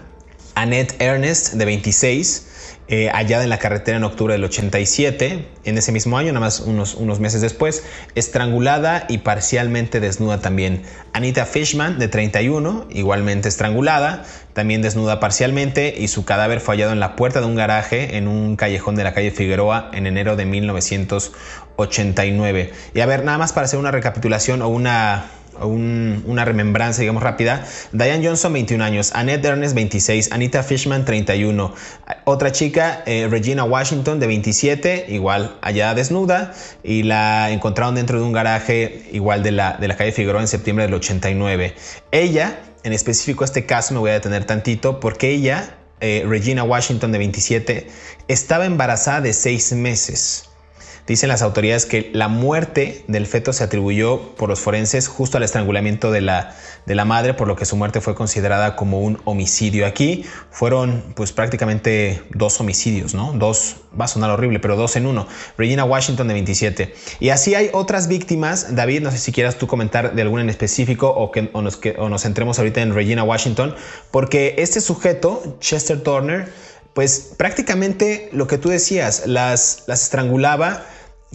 Annette 0.56 0.95
Ernest, 1.01 1.56
de 1.56 1.65
26, 1.65 2.51
eh, 2.88 3.12
en 3.15 3.50
la 3.50 3.58
carretera 3.58 3.98
en 3.98 4.04
octubre 4.04 4.34
del 4.34 4.44
87, 4.44 5.48
en 5.63 5.78
ese 5.78 5.91
mismo 5.91 6.17
año, 6.17 6.34
nada 6.34 6.46
más 6.46 6.60
unos, 6.60 6.96
unos 6.96 7.20
meses 7.20 7.41
después, 7.41 7.84
estrangulada 8.15 9.06
y 9.08 9.20
parcialmente 9.20 10.00
desnuda 10.00 10.41
también. 10.41 10.82
Anita 11.13 11.46
Fishman, 11.46 12.00
de 12.00 12.08
31, 12.08 12.88
igualmente 12.89 13.50
estrangulada, 13.50 14.26
también 14.54 14.82
desnuda 14.82 15.20
parcialmente 15.20 15.94
y 15.98 16.08
su 16.10 16.26
cadáver 16.26 16.60
fue 16.60 16.76
hallado 16.76 16.91
en 16.91 17.00
la 17.00 17.15
puerta 17.15 17.39
de 17.39 17.46
un 17.46 17.56
garaje 17.56 18.17
en 18.17 18.28
un 18.28 18.58
callejón 18.58 18.96
de 18.96 19.04
la 19.04 19.13
calle 19.13 19.30
Figueroa 19.32 19.89
en 19.94 20.08
enero 20.08 20.36
de 20.36 20.46
1989. 20.46 22.74
Y 22.94 23.00
a 23.00 23.06
ver, 23.06 23.24
nada 23.24 23.38
más 23.38 23.54
para 23.54 23.65
hacer 23.65 23.80
una 23.80 23.91
recapitulación 23.91 24.62
o 24.62 24.67
una 24.67 25.28
una 25.60 26.46
remembranza, 26.46 27.02
digamos, 27.02 27.24
rápida. 27.24 27.66
Diane 27.92 28.26
Johnson, 28.26 28.54
21 28.54 28.84
años. 28.84 29.12
Annette 29.14 29.46
Ernest, 29.46 29.76
26. 29.76 30.32
Anita 30.32 30.64
Fishman, 30.64 31.06
31. 31.06 31.74
Otra 32.26 32.52
chica, 32.52 33.04
eh, 33.06 33.28
Regina 33.30 33.64
Washington, 33.64 34.20
de 34.20 34.28
27, 34.28 35.06
igual 35.10 35.58
allá 35.62 35.94
desnuda. 35.94 36.54
Y 36.84 37.04
la 37.04 37.52
encontraron 37.52 37.96
dentro 37.96 38.20
de 38.20 38.26
un 38.26 38.32
garaje, 38.32 39.10
igual 39.12 39.44
de 39.44 39.52
la, 39.52 39.78
de 39.78 39.88
la 39.88 39.98
calle 39.98 40.12
Figueroa, 40.12 40.42
en 40.42 40.48
septiembre 40.48 40.86
del 40.86 40.94
89. 40.94 41.76
Ella, 42.12 42.60
en 42.84 42.94
específico 42.94 43.44
este 43.44 43.66
caso, 43.66 43.94
me 43.94 44.00
voy 44.00 44.12
a 44.12 44.14
detener 44.14 44.46
tantito, 44.46 45.00
porque 45.00 45.30
ella, 45.30 45.78
eh, 46.00 46.26
Regina 46.28 46.64
Washington, 46.64 47.12
de 47.12 47.18
27, 47.18 47.88
estaba 48.28 48.66
embarazada 48.66 49.22
de 49.22 49.34
6 49.34 49.74
meses. 49.74 50.51
Dicen 51.08 51.30
las 51.30 51.42
autoridades 51.42 51.86
que 51.86 52.10
la 52.14 52.28
muerte 52.28 53.04
del 53.08 53.26
feto 53.26 53.54
se 53.54 53.64
atribuyó 53.64 54.36
por 54.36 54.50
los 54.50 54.60
forenses 54.60 55.08
justo 55.08 55.38
al 55.38 55.44
estrangulamiento 55.44 56.12
de 56.12 56.22
la, 56.22 56.56
de 56.86 56.96
la 56.96 57.06
madre, 57.06 57.34
por 57.34 57.48
lo 57.48 57.56
que 57.56 57.66
su 57.66 57.76
muerte 57.76 58.02
fue 58.02 58.16
considerada 58.16 58.76
como 58.76 59.02
un 59.02 59.20
homicidio. 59.26 59.86
Aquí 59.86 60.26
fueron 60.52 61.04
pues 61.16 61.32
prácticamente 61.32 62.22
dos 62.32 62.60
homicidios, 62.60 63.14
¿no? 63.14 63.34
Dos, 63.34 63.78
va 64.00 64.06
a 64.06 64.08
sonar 64.08 64.30
horrible, 64.30 64.60
pero 64.60 64.76
dos 64.76 64.96
en 64.96 65.06
uno. 65.06 65.28
Regina 65.58 65.84
Washington 65.84 66.28
de 66.28 66.34
27. 66.34 66.94
Y 67.20 67.30
así 67.30 67.56
hay 67.56 67.70
otras 67.74 68.08
víctimas. 68.08 68.76
David, 68.76 69.02
no 69.02 69.12
sé 69.12 69.18
si 69.18 69.32
quieras 69.32 69.58
tú 69.58 69.68
comentar 69.68 70.14
de 70.14 70.22
alguna 70.22 70.44
en 70.44 70.50
específico 70.50 71.10
o 71.10 71.32
que 71.32 71.50
nos, 71.54 71.78
que, 71.78 71.96
o 71.98 72.10
nos 72.10 72.24
centremos 72.24 72.60
ahorita 72.60 72.82
en 72.82 72.94
Regina 72.94 73.24
Washington, 73.24 73.76
porque 74.12 74.56
este 74.58 74.82
sujeto, 74.82 75.58
Chester 75.60 76.02
Turner, 76.02 76.52
pues 76.93 77.34
prácticamente 77.38 78.30
lo 78.34 78.47
que 78.47 78.58
tú 78.58 78.69
decías, 78.69 79.23
las, 79.25 79.84
las 79.88 80.04
estrangulaba, 80.04 80.86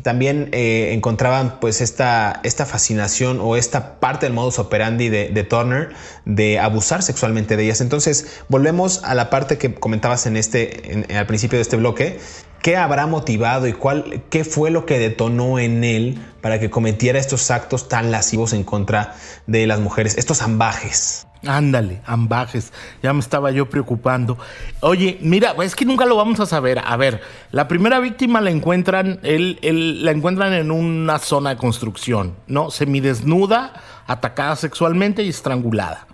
también 0.02 0.50
eh, 0.52 0.90
encontraban 0.92 1.58
pues 1.58 1.80
esta, 1.80 2.40
esta 2.42 2.66
fascinación 2.66 3.40
o 3.40 3.56
esta 3.56 3.98
parte 3.98 4.26
del 4.26 4.34
modus 4.34 4.58
operandi 4.58 5.08
de, 5.08 5.44
Turner 5.44 5.94
de 6.26 6.58
abusar 6.58 7.02
sexualmente 7.02 7.56
de 7.56 7.64
ellas. 7.64 7.80
Entonces 7.80 8.42
volvemos 8.48 9.02
a 9.04 9.14
la 9.14 9.30
parte 9.30 9.56
que 9.56 9.74
comentabas 9.74 10.26
en 10.26 10.36
este, 10.36 11.06
al 11.16 11.26
principio 11.26 11.56
de 11.56 11.62
este 11.62 11.76
bloque. 11.76 12.20
¿Qué 12.62 12.76
habrá 12.76 13.06
motivado 13.06 13.66
y 13.68 13.72
cuál, 13.72 14.24
qué 14.28 14.44
fue 14.44 14.70
lo 14.70 14.86
que 14.86 14.98
detonó 14.98 15.58
en 15.58 15.84
él 15.84 16.18
para 16.40 16.58
que 16.58 16.68
cometiera 16.68 17.18
estos 17.18 17.50
actos 17.50 17.88
tan 17.88 18.10
lascivos 18.10 18.52
en 18.52 18.64
contra 18.64 19.14
de 19.46 19.66
las 19.66 19.80
mujeres, 19.80 20.18
estos 20.18 20.42
ambajes? 20.42 21.25
Ándale, 21.44 22.02
ambajes. 22.06 22.72
Ya 23.02 23.12
me 23.12 23.20
estaba 23.20 23.50
yo 23.50 23.68
preocupando. 23.68 24.38
Oye, 24.80 25.18
mira, 25.20 25.54
es 25.62 25.76
que 25.76 25.84
nunca 25.84 26.06
lo 26.06 26.16
vamos 26.16 26.40
a 26.40 26.46
saber. 26.46 26.80
A 26.84 26.96
ver, 26.96 27.20
la 27.52 27.68
primera 27.68 28.00
víctima 28.00 28.40
la 28.40 28.50
encuentran, 28.50 29.20
él, 29.22 29.58
la 30.02 30.10
encuentran 30.10 30.52
en 30.52 30.70
una 30.70 31.18
zona 31.18 31.50
de 31.50 31.56
construcción, 31.56 32.34
¿no? 32.46 32.70
Semidesnuda, 32.70 33.74
atacada 34.06 34.56
sexualmente 34.56 35.22
y 35.22 35.28
estrangulada, 35.28 36.06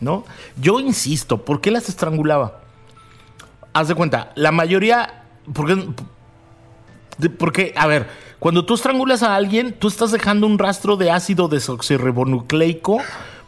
¿no? 0.00 0.24
Yo 0.60 0.80
insisto, 0.80 1.44
¿por 1.44 1.60
qué 1.60 1.70
las 1.70 1.88
estrangulaba? 1.88 2.60
Haz 3.72 3.88
de 3.88 3.94
cuenta, 3.94 4.32
la 4.34 4.50
mayoría. 4.50 5.24
Porque, 5.52 5.88
porque, 7.38 7.74
a 7.76 7.86
ver, 7.86 8.08
cuando 8.38 8.64
tú 8.64 8.74
estrangulas 8.74 9.22
a 9.22 9.36
alguien, 9.36 9.74
tú 9.78 9.88
estás 9.88 10.10
dejando 10.10 10.46
un 10.46 10.58
rastro 10.58 10.96
de 10.96 11.10
ácido 11.10 11.48
desoxirribonucleico 11.48 13.00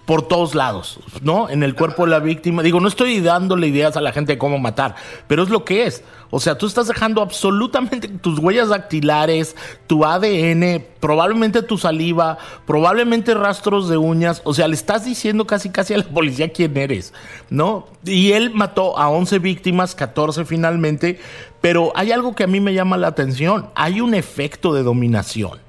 por 0.05 0.27
todos 0.27 0.55
lados, 0.55 0.99
¿no? 1.23 1.49
En 1.49 1.63
el 1.63 1.75
cuerpo 1.75 2.05
de 2.05 2.11
la 2.11 2.19
víctima. 2.19 2.63
Digo, 2.63 2.81
no 2.81 2.89
estoy 2.89 3.21
dándole 3.21 3.69
ideas 3.69 3.97
a 3.97 4.01
la 4.01 4.13
gente 4.13 4.33
de 4.33 4.39
cómo 4.39 4.59
matar, 4.59 4.97
pero 5.29 5.43
es 5.43 5.49
lo 5.49 5.65
que 5.65 5.87
es. 5.87 6.03
O 6.31 6.41
sea, 6.41 6.57
tú 6.57 6.67
estás 6.67 6.89
dejando 6.89 7.21
absolutamente 7.21 8.09
tus 8.09 8.39
huellas 8.39 8.71
dactilares, 8.71 9.55
tu 9.87 10.05
ADN, 10.05 10.85
probablemente 10.99 11.63
tu 11.63 11.79
saliva, 11.79 12.39
probablemente 12.67 13.35
rastros 13.35 13.89
de 13.89 13.97
uñas. 13.97 14.41
O 14.45 14.55
sea, 14.55 14.67
le 14.67 14.75
estás 14.75 15.05
diciendo 15.05 15.47
casi 15.47 15.71
casi 15.71 15.95
a 15.95 15.99
la 15.99 16.05
policía 16.05 16.53
quién 16.53 16.77
eres, 16.77 17.13
¿no? 17.51 17.87
Y 18.05 18.33
él 18.33 18.51
mató 18.51 18.99
a 18.99 19.09
11 19.11 19.39
víctimas, 19.39 19.95
14 19.95 20.45
finalmente, 20.45 21.21
pero 21.61 21.93
hay 21.95 22.11
algo 22.11 22.35
que 22.35 22.45
a 22.45 22.49
mí 22.49 22.61
me 22.61 22.75
llama 22.75 22.97
la 22.97 23.09
atención. 23.09 23.69
Hay 23.75 24.01
un 24.01 24.15
efecto 24.15 24.73
de 24.73 24.83
dominación. 24.83 25.62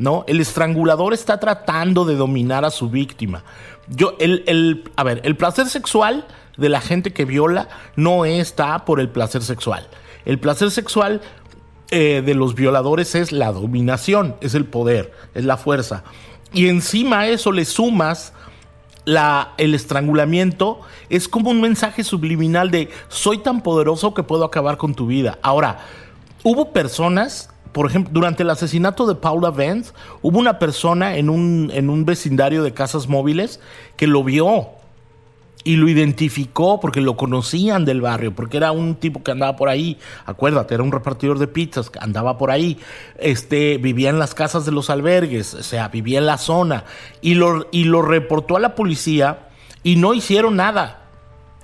¿No? 0.00 0.24
El 0.26 0.40
estrangulador 0.40 1.12
está 1.12 1.38
tratando 1.38 2.06
de 2.06 2.16
dominar 2.16 2.64
a 2.64 2.70
su 2.70 2.88
víctima. 2.88 3.44
Yo, 3.86 4.16
el, 4.18 4.44
el, 4.46 4.90
a 4.96 5.04
ver, 5.04 5.20
el 5.24 5.36
placer 5.36 5.66
sexual 5.66 6.26
de 6.56 6.70
la 6.70 6.80
gente 6.80 7.12
que 7.12 7.26
viola 7.26 7.68
no 7.96 8.24
está 8.24 8.86
por 8.86 8.98
el 8.98 9.10
placer 9.10 9.42
sexual. 9.42 9.86
El 10.24 10.38
placer 10.38 10.70
sexual 10.70 11.20
eh, 11.90 12.22
de 12.24 12.34
los 12.34 12.54
violadores 12.54 13.14
es 13.14 13.30
la 13.30 13.52
dominación, 13.52 14.36
es 14.40 14.54
el 14.54 14.64
poder, 14.64 15.12
es 15.34 15.44
la 15.44 15.58
fuerza. 15.58 16.02
Y 16.54 16.68
encima 16.68 17.20
a 17.20 17.28
eso 17.28 17.52
le 17.52 17.66
sumas 17.66 18.32
el 19.04 19.74
estrangulamiento, 19.74 20.80
es 21.10 21.28
como 21.28 21.50
un 21.50 21.60
mensaje 21.60 22.04
subliminal 22.04 22.70
de 22.70 22.88
soy 23.08 23.38
tan 23.38 23.62
poderoso 23.62 24.14
que 24.14 24.22
puedo 24.22 24.44
acabar 24.44 24.78
con 24.78 24.94
tu 24.94 25.06
vida. 25.06 25.38
Ahora, 25.42 25.80
hubo 26.42 26.72
personas 26.72 27.50
por 27.72 27.86
ejemplo, 27.86 28.12
durante 28.12 28.42
el 28.42 28.50
asesinato 28.50 29.06
de 29.06 29.14
Paula 29.14 29.50
Vance, 29.50 29.92
hubo 30.22 30.38
una 30.38 30.58
persona 30.58 31.16
en 31.16 31.30
un, 31.30 31.70
en 31.72 31.90
un 31.90 32.04
vecindario 32.04 32.62
de 32.62 32.72
casas 32.72 33.08
móviles 33.08 33.60
que 33.96 34.06
lo 34.06 34.24
vio 34.24 34.80
y 35.62 35.76
lo 35.76 35.88
identificó 35.88 36.80
porque 36.80 37.00
lo 37.00 37.16
conocían 37.16 37.84
del 37.84 38.00
barrio, 38.00 38.34
porque 38.34 38.56
era 38.56 38.72
un 38.72 38.94
tipo 38.94 39.22
que 39.22 39.30
andaba 39.30 39.56
por 39.56 39.68
ahí, 39.68 39.98
acuérdate, 40.24 40.74
era 40.74 40.82
un 40.82 40.92
repartidor 40.92 41.38
de 41.38 41.48
pizzas, 41.48 41.90
andaba 42.00 42.38
por 42.38 42.50
ahí, 42.50 42.78
este, 43.18 43.78
vivía 43.78 44.10
en 44.10 44.18
las 44.18 44.34
casas 44.34 44.64
de 44.64 44.72
los 44.72 44.90
albergues, 44.90 45.54
o 45.54 45.62
sea, 45.62 45.88
vivía 45.88 46.18
en 46.18 46.26
la 46.26 46.38
zona, 46.38 46.84
y 47.20 47.34
lo, 47.34 47.68
y 47.72 47.84
lo 47.84 48.02
reportó 48.02 48.56
a 48.56 48.60
la 48.60 48.74
policía 48.74 49.48
y 49.82 49.96
no 49.96 50.14
hicieron 50.14 50.56
nada. 50.56 51.08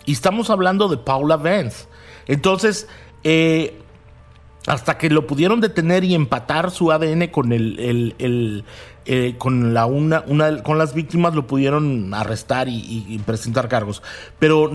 Y 0.04 0.12
estamos 0.12 0.50
hablando 0.50 0.88
de 0.88 0.98
Paula 0.98 1.36
Vance. 1.36 1.86
Entonces, 2.26 2.88
eh, 3.24 3.80
hasta 4.66 4.98
que 4.98 5.10
lo 5.10 5.26
pudieron 5.26 5.60
detener 5.60 6.04
y 6.04 6.14
empatar 6.14 6.70
su 6.70 6.90
ADN 6.90 7.28
con 7.28 7.52
el, 7.52 8.64
eh, 9.04 9.34
con 9.38 9.72
la 9.74 9.86
una, 9.86 10.24
una, 10.26 10.62
con 10.62 10.78
las 10.78 10.92
víctimas 10.92 11.34
lo 11.34 11.46
pudieron 11.46 12.12
arrestar 12.12 12.68
y, 12.68 13.20
presentar 13.24 13.68
cargos. 13.68 14.02
Pero 14.38 14.70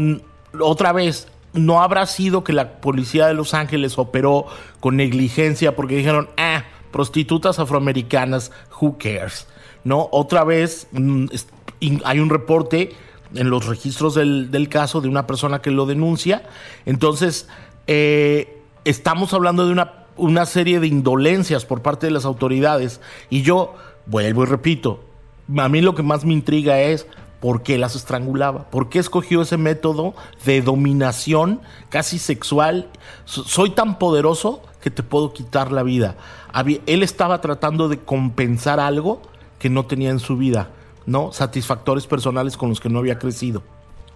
otra 0.60 0.94
vez, 0.94 1.28
no 1.54 1.82
habrá 1.82 2.06
sido 2.06 2.44
que 2.44 2.54
la 2.54 2.80
policía 2.80 3.28
de 3.28 3.34
Los 3.34 3.54
Ángeles 3.54 3.98
operó 3.98 4.46
con 4.80 4.96
negligencia 4.96 5.76
porque 5.76 5.98
dijeron, 5.98 6.30
ah, 6.38 6.64
prostitutas 6.92 7.60
afroamericanas, 7.60 8.52
who 8.80 8.98
cares? 8.98 9.48
No, 9.84 10.08
otra 10.12 10.46
vez 10.46 10.88
hay 12.06 12.20
un 12.20 12.30
reporte 12.30 12.94
en 13.34 13.50
los 13.50 13.66
registros 13.66 14.16
del, 14.16 14.52
del 14.52 14.70
caso 14.70 15.02
de 15.02 15.10
una 15.10 15.28
persona 15.28 15.62
que 15.62 15.72
lo 15.72 15.86
denuncia. 15.86 16.44
Entonces, 16.86 17.50
eh, 17.88 18.61
estamos 18.86 19.34
hablando 19.34 19.66
de 19.66 19.72
una, 19.72 20.06
una 20.18 20.46
serie 20.46 20.80
de 20.80 20.88
indolencias 20.88 21.66
por 21.66 21.82
parte 21.82 22.08
de 22.08 22.12
las 22.12 22.26
autoridades. 22.26 23.02
Y 23.30 23.42
yo 23.42 23.76
vuelvo 24.06 24.44
y 24.44 24.46
repito, 24.46 25.04
a 25.58 25.70
mí 25.70 25.82
lo 25.82 25.96
que 25.96 26.04
más 26.04 26.26
me 26.26 26.34
intriga 26.34 26.80
es 26.80 27.08
por 27.40 27.64
qué 27.64 27.78
las 27.78 27.96
estrangulaba, 27.96 28.70
por 28.70 28.90
qué 28.90 29.00
escogió 29.00 29.42
ese 29.42 29.58
método 29.58 30.14
de 30.46 30.62
dominación 30.62 31.62
casi 31.90 32.20
sexual. 32.20 32.88
Soy 33.26 33.72
tan 33.72 33.98
poderoso 33.98 34.62
que 34.82 34.92
te 34.92 35.04
puedo 35.04 35.34
quitar 35.34 35.72
la 35.72 35.84
vida. 35.84 36.16
Él 36.86 37.04
estaba 37.04 37.42
tratando 37.42 37.90
de 37.90 38.00
compensar 38.00 38.80
algo 38.80 39.22
que 39.58 39.70
no 39.70 39.86
tenía 39.86 40.10
en 40.10 40.20
su 40.20 40.38
vida, 40.38 40.70
¿no? 41.06 41.32
Satisfactores 41.32 42.08
personales 42.08 42.58
con 42.58 42.70
los 42.70 42.80
que 42.80 42.90
no 42.90 43.00
había 43.00 43.18
crecido 43.20 43.64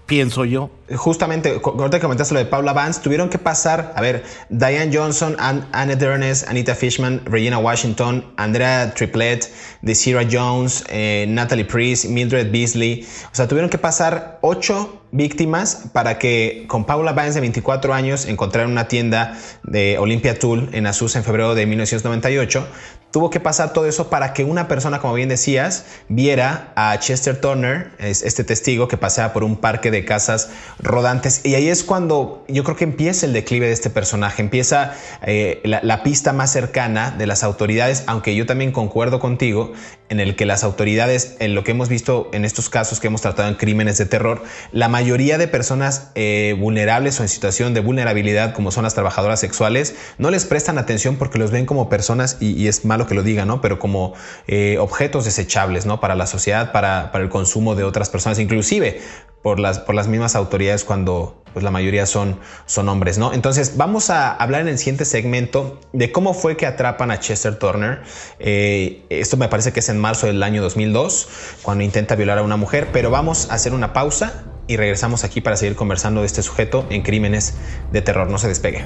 pienso 0.06 0.46
yo. 0.46 0.70
Justamente, 0.96 1.60
ahorita 1.64 2.00
comentaste 2.00 2.36
lo 2.36 2.40
de 2.40 2.46
Paula 2.46 2.74
Vance, 2.74 3.02
tuvieron 3.02 3.30
que 3.30 3.40
pasar, 3.40 3.94
a 3.96 4.02
ver, 4.02 4.24
Diane 4.50 4.96
Johnson, 4.96 5.36
Anne 5.40 5.96
Dernes, 5.96 6.48
Anita 6.48 6.76
Fishman, 6.76 7.22
Regina 7.26 7.58
Washington, 7.58 8.24
Andrea 8.38 8.94
Triplett, 8.94 9.52
Desira 9.82 10.22
Jones, 10.30 10.84
eh, 10.90 11.26
Natalie 11.28 11.66
Priest, 11.66 12.06
Mildred 12.06 12.52
Beasley. 12.52 13.08
O 13.32 13.36
sea, 13.36 13.48
tuvieron 13.48 13.70
que 13.70 13.80
pasar 13.80 14.38
ocho 14.42 15.02
víctimas 15.12 15.90
para 15.94 16.20
que 16.20 16.66
con 16.68 16.86
Paula 16.86 17.14
Vance 17.14 17.36
de 17.36 17.42
24 17.42 17.94
años 17.94 18.26
encontraran 18.26 18.72
una 18.72 18.88
tienda 18.88 19.38
de 19.64 19.98
Olympia 19.98 20.38
Tool 20.38 20.70
en 20.74 20.86
Azusa 20.86 21.18
en 21.18 21.26
febrero 21.26 21.56
de 21.56 21.66
1998 21.66 22.68
tuvo 23.16 23.30
que 23.30 23.40
pasar 23.40 23.72
todo 23.72 23.86
eso 23.86 24.10
para 24.10 24.34
que 24.34 24.44
una 24.44 24.68
persona, 24.68 25.00
como 25.00 25.14
bien 25.14 25.30
decías, 25.30 25.86
viera 26.10 26.74
a 26.76 27.00
Chester 27.00 27.40
Turner, 27.40 27.92
este 27.98 28.44
testigo 28.44 28.90
que 28.90 28.98
paseaba 28.98 29.32
por 29.32 29.46
un 29.46 29.56
parque 29.56 29.90
de 29.90 30.04
casas 30.04 30.50
rodantes. 30.80 31.40
Y 31.46 31.56
ahí 31.56 31.70
es 31.70 31.86
cuando 31.86 32.44
yo 32.50 32.66
creo 32.66 32.76
que 32.76 32.84
empieza 32.84 33.26
el 33.26 33.32
declive 33.32 33.68
de 33.68 33.72
este 33.72 33.90
personaje, 33.90 34.42
empieza 34.42 34.96
eh, 35.26 35.62
la, 35.64 36.04
pista 36.04 36.34
más 36.34 36.52
cercana 36.52 37.10
de 37.12 37.26
las 37.26 37.46
autoridades, 37.46 38.04
aunque 38.06 38.36
yo 38.36 38.46
también 38.46 38.74
concuerdo 38.74 39.22
contigo 39.22 39.72
en 40.10 40.20
el 40.20 40.36
que 40.36 40.46
las 40.46 40.64
autoridades, 40.64 41.36
en 41.40 41.56
lo 41.56 41.64
que 41.64 41.72
hemos 41.72 41.90
visto 41.90 42.30
en 42.34 42.46
estos 42.46 42.70
casos 42.70 43.00
que 43.00 43.08
hemos 43.08 43.22
tratado 43.22 43.50
en 43.50 43.56
crímenes 43.56 43.98
de 43.98 44.06
terror, 44.06 44.44
la 44.72 44.88
mayoría 44.88 45.38
de 45.38 45.48
personas 45.48 46.12
eh, 46.16 46.56
vulnerables 46.60 47.20
o 47.20 47.24
en 47.24 47.30
situación 47.30 47.74
de 47.74 47.80
vulnerabilidad, 47.80 48.54
como 48.54 48.72
son 48.72 48.84
las 48.84 48.94
trabajadoras 48.94 49.40
sexuales, 49.40 49.96
no 50.18 50.30
les 50.30 50.46
prestan 50.46 50.78
atención 50.78 51.16
porque 51.18 51.40
los 51.40 51.52
ven 51.52 51.66
como 51.66 51.90
personas 51.90 52.38
y, 52.40 52.68
es 52.68 52.86
malo 52.86 53.08
que 53.08 53.16
lo 53.16 53.24
diga, 53.24 53.46
¿no? 53.46 53.62
Pero 53.62 53.80
como 53.80 54.14
eh, 54.48 54.78
objetos 54.80 55.26
desechables, 55.26 55.86
¿no? 55.86 56.00
Para 56.00 56.16
la 56.16 56.28
sociedad, 56.28 56.72
para, 56.72 57.12
el 57.14 57.30
consumo 57.30 57.76
de 57.76 57.84
otras 57.84 58.10
personas, 58.10 58.40
inclusive 58.40 59.02
por 59.46 59.60
las, 59.60 59.78
por 59.78 59.94
las 59.94 60.08
mismas 60.08 60.36
autoridades 60.36 60.84
cuando 60.84 61.44
pues 61.54 61.64
la 61.64 61.70
mayoría 61.70 62.08
son, 62.08 62.40
son 62.66 62.90
hombres, 62.90 63.20
¿no? 63.20 63.32
Entonces 63.32 63.78
vamos 63.78 64.10
a 64.10 64.34
hablar 64.34 64.62
en 64.62 64.70
el 64.70 64.80
siguiente 64.80 65.06
segmento 65.06 65.80
de 65.94 66.12
cómo 66.12 66.34
fue 66.34 66.58
que 66.58 66.66
atrapan 66.66 67.12
a 67.12 67.20
Chester 67.20 67.60
Turner. 67.60 68.02
Eh, 68.40 69.06
esto 69.12 69.38
me 69.38 69.48
parece 69.48 69.72
que 69.72 69.82
es 69.82 69.90
en 69.90 70.00
marzo 70.00 70.26
del 70.26 70.42
año 70.42 70.64
2002, 70.64 71.60
cuando 71.62 71.84
intenta 71.84 72.16
violar 72.16 72.40
a 72.40 72.42
una 72.42 72.58
mujer, 72.58 72.88
pero 72.92 73.12
vamos 73.12 73.52
a 73.52 73.54
hacer 73.54 73.76
una 73.76 73.94
pausa 73.94 74.46
y 74.66 74.78
regresamos 74.78 75.24
aquí 75.24 75.42
para 75.42 75.58
seguir 75.58 75.76
conversando 75.76 76.22
de 76.22 76.26
este 76.26 76.42
sujeto 76.42 76.88
en 76.90 77.04
crímenes 77.04 77.54
de 77.92 78.02
terror. 78.02 78.28
No 78.32 78.40
se 78.40 78.48
despegue. 78.48 78.84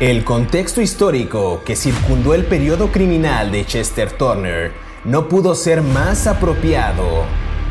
El 0.00 0.22
contexto 0.22 0.80
histórico 0.80 1.62
que 1.64 1.74
circundó 1.74 2.32
el 2.32 2.44
periodo 2.44 2.92
criminal 2.92 3.50
de 3.50 3.66
Chester 3.66 4.12
Turner 4.12 4.70
no 5.04 5.28
pudo 5.28 5.56
ser 5.56 5.82
más 5.82 6.28
apropiado. 6.28 7.24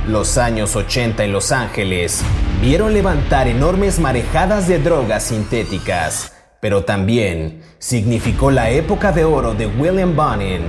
Los 0.10 0.38
años 0.38 0.76
80 0.76 1.24
en 1.24 1.32
Los 1.32 1.54
Ángeles 1.54 2.22
vieron 2.62 2.94
levantar 2.94 3.48
enormes 3.48 3.98
marejadas 4.00 4.68
de 4.68 4.78
drogas 4.78 5.24
sintéticas, 5.24 6.34
pero 6.60 6.84
también 6.84 7.62
significó 7.80 8.52
la 8.52 8.72
época 8.72 9.14
de 9.14 9.24
oro 9.24 9.54
de 9.54 9.68
William 9.68 10.14
Bonin, 10.14 10.64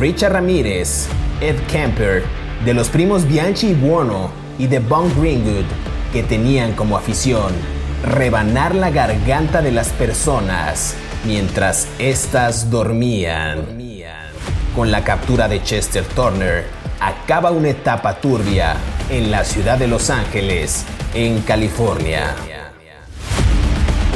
Richard 0.00 0.32
Ramírez, 0.32 1.08
Ed 1.42 1.56
Kemper, 1.70 2.22
de 2.64 2.72
los 2.72 2.88
primos 2.88 3.28
Bianchi 3.28 3.72
y 3.72 3.74
Buono 3.74 4.30
y 4.58 4.66
de 4.66 4.78
Bong 4.78 5.12
Greenwood, 5.20 5.66
que 6.10 6.22
tenían 6.22 6.72
como 6.72 6.96
afición 6.96 7.52
rebanar 8.02 8.74
la 8.74 8.90
garganta 8.90 9.62
de 9.62 9.72
las 9.72 9.88
personas 9.90 10.94
mientras 11.24 11.88
éstas 11.98 12.70
dormían. 12.70 13.66
Con 14.74 14.90
la 14.90 15.04
captura 15.04 15.48
de 15.48 15.62
Chester 15.62 16.04
Turner, 16.04 16.64
acaba 17.00 17.50
una 17.50 17.70
etapa 17.70 18.14
turbia 18.14 18.74
en 19.10 19.30
la 19.30 19.44
ciudad 19.44 19.78
de 19.78 19.86
Los 19.86 20.10
Ángeles, 20.10 20.84
en 21.14 21.42
California. 21.42 22.34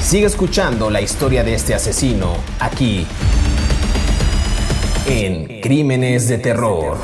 Sigue 0.00 0.26
escuchando 0.26 0.88
la 0.88 1.00
historia 1.00 1.44
de 1.44 1.54
este 1.54 1.74
asesino 1.74 2.36
aquí 2.60 3.06
en 5.06 5.60
Crímenes 5.60 6.28
de 6.28 6.38
Terror. 6.38 6.96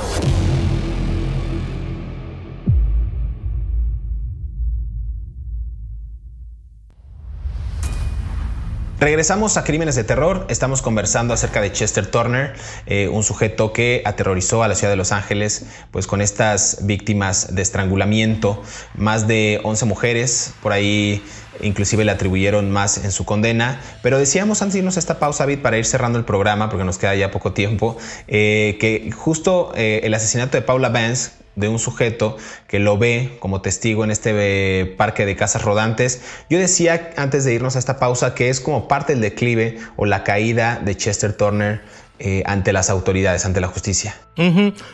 Regresamos 9.02 9.56
a 9.56 9.64
Crímenes 9.64 9.96
de 9.96 10.04
Terror. 10.04 10.46
Estamos 10.48 10.80
conversando 10.80 11.34
acerca 11.34 11.60
de 11.60 11.72
Chester 11.72 12.06
Turner, 12.06 12.52
eh, 12.86 13.08
un 13.08 13.24
sujeto 13.24 13.72
que 13.72 14.00
aterrorizó 14.04 14.62
a 14.62 14.68
la 14.68 14.76
ciudad 14.76 14.92
de 14.92 14.96
Los 14.96 15.10
Ángeles, 15.10 15.66
pues 15.90 16.06
con 16.06 16.20
estas 16.20 16.86
víctimas 16.86 17.52
de 17.52 17.62
estrangulamiento, 17.62 18.62
más 18.94 19.26
de 19.26 19.60
11 19.64 19.86
mujeres, 19.86 20.54
por 20.62 20.70
ahí 20.70 21.20
inclusive 21.62 22.04
le 22.04 22.12
atribuyeron 22.12 22.70
más 22.70 23.04
en 23.04 23.10
su 23.10 23.24
condena. 23.24 23.80
Pero 24.04 24.20
decíamos 24.20 24.62
antes 24.62 24.74
de 24.74 24.78
irnos 24.78 24.96
a 24.96 25.00
esta 25.00 25.18
pausa, 25.18 25.42
David, 25.42 25.62
para 25.62 25.78
ir 25.78 25.84
cerrando 25.84 26.20
el 26.20 26.24
programa, 26.24 26.70
porque 26.70 26.84
nos 26.84 26.98
queda 26.98 27.16
ya 27.16 27.32
poco 27.32 27.52
tiempo, 27.52 27.96
eh, 28.28 28.76
que 28.78 29.10
justo 29.10 29.72
eh, 29.74 30.02
el 30.04 30.14
asesinato 30.14 30.56
de 30.56 30.62
Paula 30.62 30.90
Vance, 30.90 31.32
de 31.54 31.68
un 31.68 31.78
sujeto 31.78 32.36
que 32.66 32.78
lo 32.78 32.98
ve 32.98 33.36
como 33.40 33.60
testigo 33.60 34.04
en 34.04 34.10
este 34.10 34.32
eh, 34.34 34.86
parque 34.86 35.26
de 35.26 35.36
casas 35.36 35.62
rodantes. 35.62 36.22
Yo 36.48 36.58
decía 36.58 37.12
antes 37.16 37.44
de 37.44 37.54
irnos 37.54 37.76
a 37.76 37.78
esta 37.78 37.98
pausa 37.98 38.34
que 38.34 38.48
es 38.48 38.60
como 38.60 38.88
parte 38.88 39.12
del 39.12 39.22
declive 39.22 39.78
o 39.96 40.06
la 40.06 40.24
caída 40.24 40.80
de 40.82 40.96
Chester 40.96 41.36
Turner 41.36 41.82
eh, 42.18 42.42
ante 42.46 42.72
las 42.72 42.88
autoridades, 42.90 43.44
ante 43.44 43.60
la 43.60 43.68
justicia. 43.68 44.16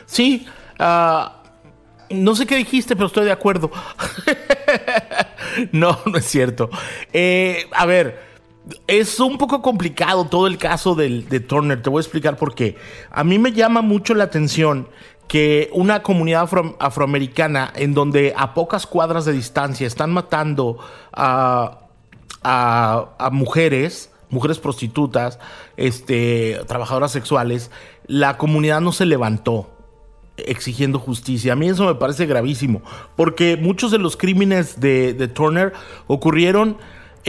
Sí, 0.07 0.47
ah, 0.79 1.43
no 2.11 2.35
sé 2.35 2.47
qué 2.47 2.57
dijiste, 2.57 2.97
pero 2.97 3.07
estoy 3.07 3.27
de 3.27 3.33
acuerdo. 3.33 3.71
no, 5.73 5.99
no 6.07 6.19
es 6.19 6.25
cierto. 6.25 6.71
Eh, 7.13 7.67
a 7.73 7.87
ver, 7.87 8.28
es 8.87 9.21
un 9.21 9.39
poco 9.39 9.63
complicado 9.63 10.27
todo 10.27 10.47
el 10.47 10.59
caso 10.59 10.95
del, 10.95 11.29
de 11.29 11.41
Turner. 11.41 11.83
Te 11.83 11.91
voy 11.91 12.01
a 12.01 12.03
explicar 12.03 12.37
por 12.37 12.55
qué. 12.55 12.77
A 13.11 13.25
mí 13.25 13.39
me 13.39 13.53
llama 13.53 13.83
mucho 13.83 14.15
la 14.15 14.25
atención 14.25 14.89
que 15.29 15.69
una 15.73 16.03
comunidad 16.03 16.49
afroamericana 16.79 17.71
en 17.77 17.93
donde 17.95 18.33
a 18.37 18.55
pocas 18.55 18.87
cuadras 18.87 19.27
de 19.27 19.33
distancia 19.33 19.87
están 19.87 20.11
matando 20.11 20.79
a, 21.13 21.81
mujeres, 23.31 24.11
mujeres 24.31 24.59
prostitutas, 24.59 25.39
este, 25.77 26.61
trabajadoras 26.67 27.13
sexuales, 27.13 27.71
la 28.07 28.39
comunidad 28.39 28.81
no 28.81 28.93
se 28.93 29.05
levantó 29.05 29.69
exigiendo 30.39 30.99
justicia. 30.99 31.53
A 31.53 31.57
mí 31.57 31.69
eso 31.69 31.85
me 31.85 31.95
parece 31.95 32.27
gravísimo, 32.27 32.83
porque 33.17 33.57
muchos 33.57 33.91
de 33.91 33.99
los 33.99 34.17
crímenes 34.17 34.81
de, 34.81 35.29
Turner 35.29 35.73
ocurrieron 36.07 36.79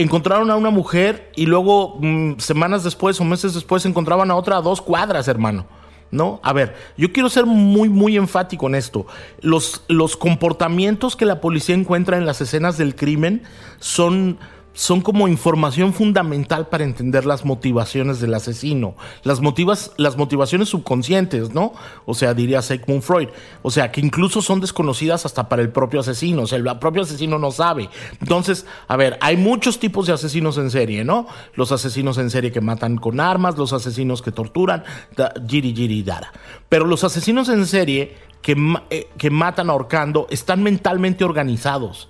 encontraron 0.00 0.50
a 0.50 0.56
una 0.56 0.70
mujer 0.70 1.30
y 1.36 1.46
luego 1.46 1.98
mm, 2.00 2.38
semanas 2.38 2.84
después 2.84 3.20
o 3.20 3.24
meses 3.24 3.54
después 3.54 3.84
encontraban 3.84 4.30
a 4.30 4.36
otra 4.36 4.56
a 4.56 4.62
dos 4.62 4.80
cuadras, 4.80 5.28
hermano. 5.28 5.66
¿no? 6.10 6.40
A 6.42 6.52
ver, 6.52 6.74
yo 6.96 7.12
quiero 7.12 7.28
ser 7.28 7.46
muy, 7.46 7.88
muy 7.88 8.16
enfático 8.16 8.66
en 8.66 8.74
esto. 8.74 9.06
Los, 9.40 9.84
los 9.88 10.16
comportamientos 10.16 11.14
que 11.14 11.24
la 11.24 11.40
policía 11.40 11.74
encuentra 11.74 12.16
en 12.16 12.26
las 12.26 12.40
escenas 12.40 12.76
del 12.78 12.96
crimen 12.96 13.42
son 13.78 14.38
son 14.72 15.00
como 15.00 15.26
información 15.26 15.92
fundamental 15.92 16.68
para 16.68 16.84
entender 16.84 17.26
las 17.26 17.44
motivaciones 17.44 18.20
del 18.20 18.34
asesino, 18.34 18.94
las, 19.24 19.40
motivas, 19.40 19.92
las 19.96 20.16
motivaciones 20.16 20.68
subconscientes, 20.68 21.52
¿no? 21.52 21.72
O 22.06 22.14
sea, 22.14 22.34
diría 22.34 22.62
Sigmund 22.62 23.02
Freud. 23.02 23.28
O 23.62 23.70
sea, 23.70 23.90
que 23.90 24.00
incluso 24.00 24.42
son 24.42 24.60
desconocidas 24.60 25.26
hasta 25.26 25.48
para 25.48 25.62
el 25.62 25.70
propio 25.70 26.00
asesino. 26.00 26.42
O 26.42 26.46
sea, 26.46 26.58
el 26.58 26.78
propio 26.78 27.02
asesino 27.02 27.38
no 27.38 27.50
sabe. 27.50 27.90
Entonces, 28.20 28.64
a 28.86 28.96
ver, 28.96 29.18
hay 29.20 29.36
muchos 29.36 29.78
tipos 29.78 30.06
de 30.06 30.12
asesinos 30.12 30.56
en 30.58 30.70
serie, 30.70 31.04
¿no? 31.04 31.26
Los 31.54 31.72
asesinos 31.72 32.18
en 32.18 32.30
serie 32.30 32.52
que 32.52 32.60
matan 32.60 32.96
con 32.96 33.20
armas, 33.20 33.58
los 33.58 33.72
asesinos 33.72 34.22
que 34.22 34.32
torturan, 34.32 34.84
giri, 35.48 35.74
giri, 35.74 36.02
dara. 36.02 36.32
Pero 36.68 36.86
los 36.86 37.02
asesinos 37.02 37.48
en 37.48 37.66
serie 37.66 38.16
que, 38.40 38.56
eh, 38.90 39.08
que 39.18 39.30
matan 39.30 39.68
ahorcando 39.68 40.26
están 40.30 40.62
mentalmente 40.62 41.24
organizados. 41.24 42.08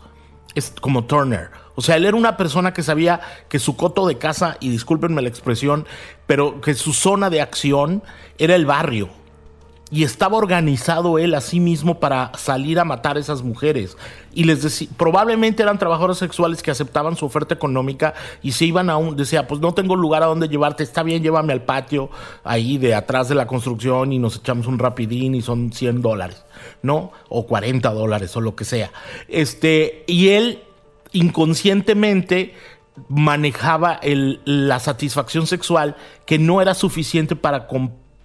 Es 0.54 0.74
como 0.80 1.04
Turner. 1.04 1.50
O 1.80 1.82
sea, 1.82 1.96
él 1.96 2.04
era 2.04 2.14
una 2.14 2.36
persona 2.36 2.74
que 2.74 2.82
sabía 2.82 3.22
que 3.48 3.58
su 3.58 3.74
coto 3.74 4.06
de 4.06 4.18
casa, 4.18 4.58
y 4.60 4.68
discúlpenme 4.68 5.22
la 5.22 5.30
expresión, 5.30 5.86
pero 6.26 6.60
que 6.60 6.74
su 6.74 6.92
zona 6.92 7.30
de 7.30 7.40
acción 7.40 8.02
era 8.36 8.54
el 8.54 8.66
barrio. 8.66 9.08
Y 9.90 10.04
estaba 10.04 10.36
organizado 10.36 11.18
él 11.18 11.34
a 11.34 11.40
sí 11.40 11.58
mismo 11.58 11.98
para 11.98 12.32
salir 12.36 12.78
a 12.80 12.84
matar 12.84 13.16
a 13.16 13.20
esas 13.20 13.42
mujeres. 13.42 13.96
Y 14.34 14.44
les 14.44 14.62
decía, 14.62 14.88
probablemente 14.98 15.62
eran 15.62 15.78
trabajadores 15.78 16.18
sexuales 16.18 16.62
que 16.62 16.70
aceptaban 16.70 17.16
su 17.16 17.24
oferta 17.24 17.54
económica 17.54 18.12
y 18.42 18.52
se 18.52 18.66
iban 18.66 18.90
a 18.90 18.98
un, 18.98 19.16
decía, 19.16 19.48
pues 19.48 19.62
no 19.62 19.72
tengo 19.72 19.96
lugar 19.96 20.22
a 20.22 20.26
donde 20.26 20.48
llevarte, 20.48 20.82
está 20.82 21.02
bien, 21.02 21.22
llévame 21.22 21.54
al 21.54 21.62
patio 21.62 22.10
ahí 22.44 22.76
de 22.76 22.94
atrás 22.94 23.30
de 23.30 23.36
la 23.36 23.46
construcción 23.46 24.12
y 24.12 24.18
nos 24.18 24.36
echamos 24.36 24.66
un 24.66 24.78
rapidín 24.78 25.34
y 25.34 25.40
son 25.40 25.72
100 25.72 26.02
dólares, 26.02 26.44
¿no? 26.82 27.10
O 27.30 27.46
40 27.46 27.90
dólares 27.94 28.36
o 28.36 28.42
lo 28.42 28.54
que 28.54 28.66
sea. 28.66 28.92
Este, 29.28 30.04
y 30.06 30.28
él 30.28 30.64
inconscientemente 31.12 32.54
manejaba 33.08 34.00
la 34.02 34.78
satisfacción 34.78 35.46
sexual 35.46 35.96
que 36.26 36.38
no 36.38 36.60
era 36.60 36.74
suficiente 36.74 37.36
para 37.36 37.66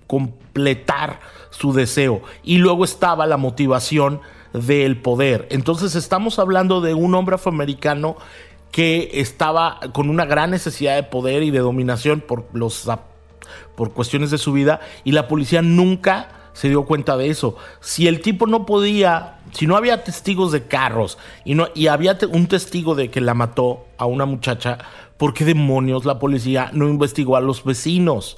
completar 0.07 1.19
su 1.49 1.73
deseo. 1.73 2.21
Y 2.43 2.57
luego 2.57 2.83
estaba 2.83 3.25
la 3.25 3.37
motivación 3.37 4.21
del 4.53 5.01
poder. 5.01 5.47
Entonces 5.51 5.95
estamos 5.95 6.39
hablando 6.39 6.81
de 6.81 6.93
un 6.93 7.15
hombre 7.15 7.35
afroamericano 7.35 8.17
que 8.71 9.09
estaba 9.13 9.79
con 9.93 10.09
una 10.09 10.25
gran 10.25 10.51
necesidad 10.51 10.95
de 10.95 11.03
poder 11.03 11.43
y 11.43 11.51
de 11.51 11.59
dominación 11.59 12.21
por, 12.21 12.45
los, 12.53 12.89
por 13.75 13.93
cuestiones 13.93 14.31
de 14.31 14.37
su 14.37 14.51
vida 14.51 14.81
y 15.03 15.13
la 15.13 15.27
policía 15.27 15.61
nunca 15.61 16.49
se 16.53 16.69
dio 16.69 16.85
cuenta 16.85 17.17
de 17.17 17.29
eso. 17.29 17.55
Si 17.79 18.07
el 18.07 18.21
tipo 18.21 18.47
no 18.47 18.65
podía, 18.65 19.39
si 19.55 19.67
no 19.67 19.77
había 19.77 20.03
testigos 20.03 20.51
de 20.51 20.63
carros 20.63 21.17
y, 21.45 21.55
no, 21.55 21.69
y 21.73 21.87
había 21.87 22.17
un 22.29 22.47
testigo 22.47 22.93
de 22.93 23.09
que 23.09 23.21
la 23.21 23.33
mató 23.33 23.85
a 23.97 24.05
una 24.05 24.25
muchacha, 24.25 24.79
¿por 25.17 25.33
qué 25.33 25.45
demonios 25.45 26.03
la 26.03 26.19
policía 26.19 26.71
no 26.73 26.89
investigó 26.89 27.37
a 27.37 27.41
los 27.41 27.63
vecinos? 27.63 28.37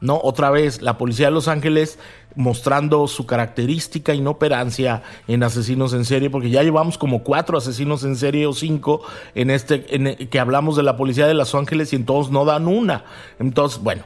¿No? 0.00 0.18
Otra 0.22 0.50
vez, 0.50 0.80
la 0.80 0.98
policía 0.98 1.26
de 1.26 1.32
Los 1.32 1.48
Ángeles 1.48 1.98
mostrando 2.34 3.06
su 3.08 3.26
característica 3.26 4.14
inoperancia 4.14 5.02
en 5.28 5.42
asesinos 5.42 5.92
en 5.92 6.04
serie, 6.04 6.30
porque 6.30 6.50
ya 6.50 6.62
llevamos 6.62 6.98
como 6.98 7.22
cuatro 7.22 7.58
asesinos 7.58 8.02
en 8.02 8.16
serie 8.16 8.46
o 8.46 8.54
cinco 8.54 9.02
en 9.34 9.50
este, 9.50 9.94
en, 9.94 10.28
que 10.28 10.40
hablamos 10.40 10.76
de 10.76 10.82
la 10.82 10.96
policía 10.96 11.26
de 11.26 11.34
Los 11.34 11.54
Ángeles 11.54 11.92
y 11.92 11.96
en 11.96 12.06
todos 12.06 12.30
no 12.30 12.44
dan 12.44 12.68
una. 12.68 13.04
Entonces, 13.38 13.80
bueno, 13.82 14.04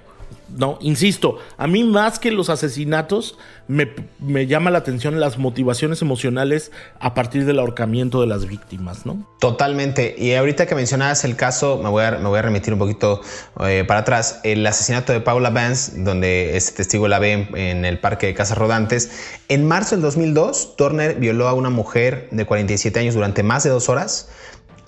no, 0.56 0.78
insisto, 0.80 1.38
a 1.56 1.66
mí 1.66 1.84
más 1.84 2.18
que 2.18 2.30
los 2.30 2.48
asesinatos 2.48 3.37
me, 3.68 4.46
llama 4.46 4.70
la 4.70 4.78
atención 4.78 5.20
las 5.20 5.37
motivaciones 5.37 6.00
emocionales 6.00 6.72
a 7.00 7.12
partir 7.12 7.44
del 7.44 7.58
ahorcamiento 7.58 8.20
de 8.22 8.26
las 8.26 8.46
víctimas, 8.46 9.04
¿no? 9.04 9.26
Totalmente. 9.40 10.14
Y 10.18 10.34
ahorita 10.34 10.66
que 10.66 10.74
mencionabas 10.74 11.24
el 11.24 11.37
caso, 11.37 11.80
me 11.82 11.90
voy 11.90 12.04
a, 12.04 12.12
me 12.12 12.28
voy 12.28 12.38
a 12.38 12.42
remitir 12.42 12.72
un 12.72 12.78
poquito 12.78 13.20
eh, 13.61 13.84
para 13.87 14.00
atrás. 14.00 14.40
El 14.42 14.66
asesinato 14.66 15.12
de 15.12 15.20
Paula 15.20 15.50
Vance, 15.50 16.02
donde 16.02 16.56
este 16.56 16.78
testigo 16.78 17.08
la 17.08 17.18
ve 17.18 17.48
en, 17.54 17.84
el 17.84 18.00
parque 18.00 18.26
de 18.26 18.34
Casas 18.34 18.56
Rodantes. 18.56 19.11
En 19.48 19.66
marzo 19.66 19.96
del 19.96 20.02
2002, 20.02 20.76
Turner 20.76 21.16
violó 21.16 21.48
a 21.48 21.52
una 21.52 21.70
mujer 21.70 22.28
de 22.30 22.46
47 22.46 22.98
años 23.00 23.14
durante 23.14 23.42
más 23.42 23.64
de 23.64 23.70
dos 23.70 23.88
horas 23.88 24.30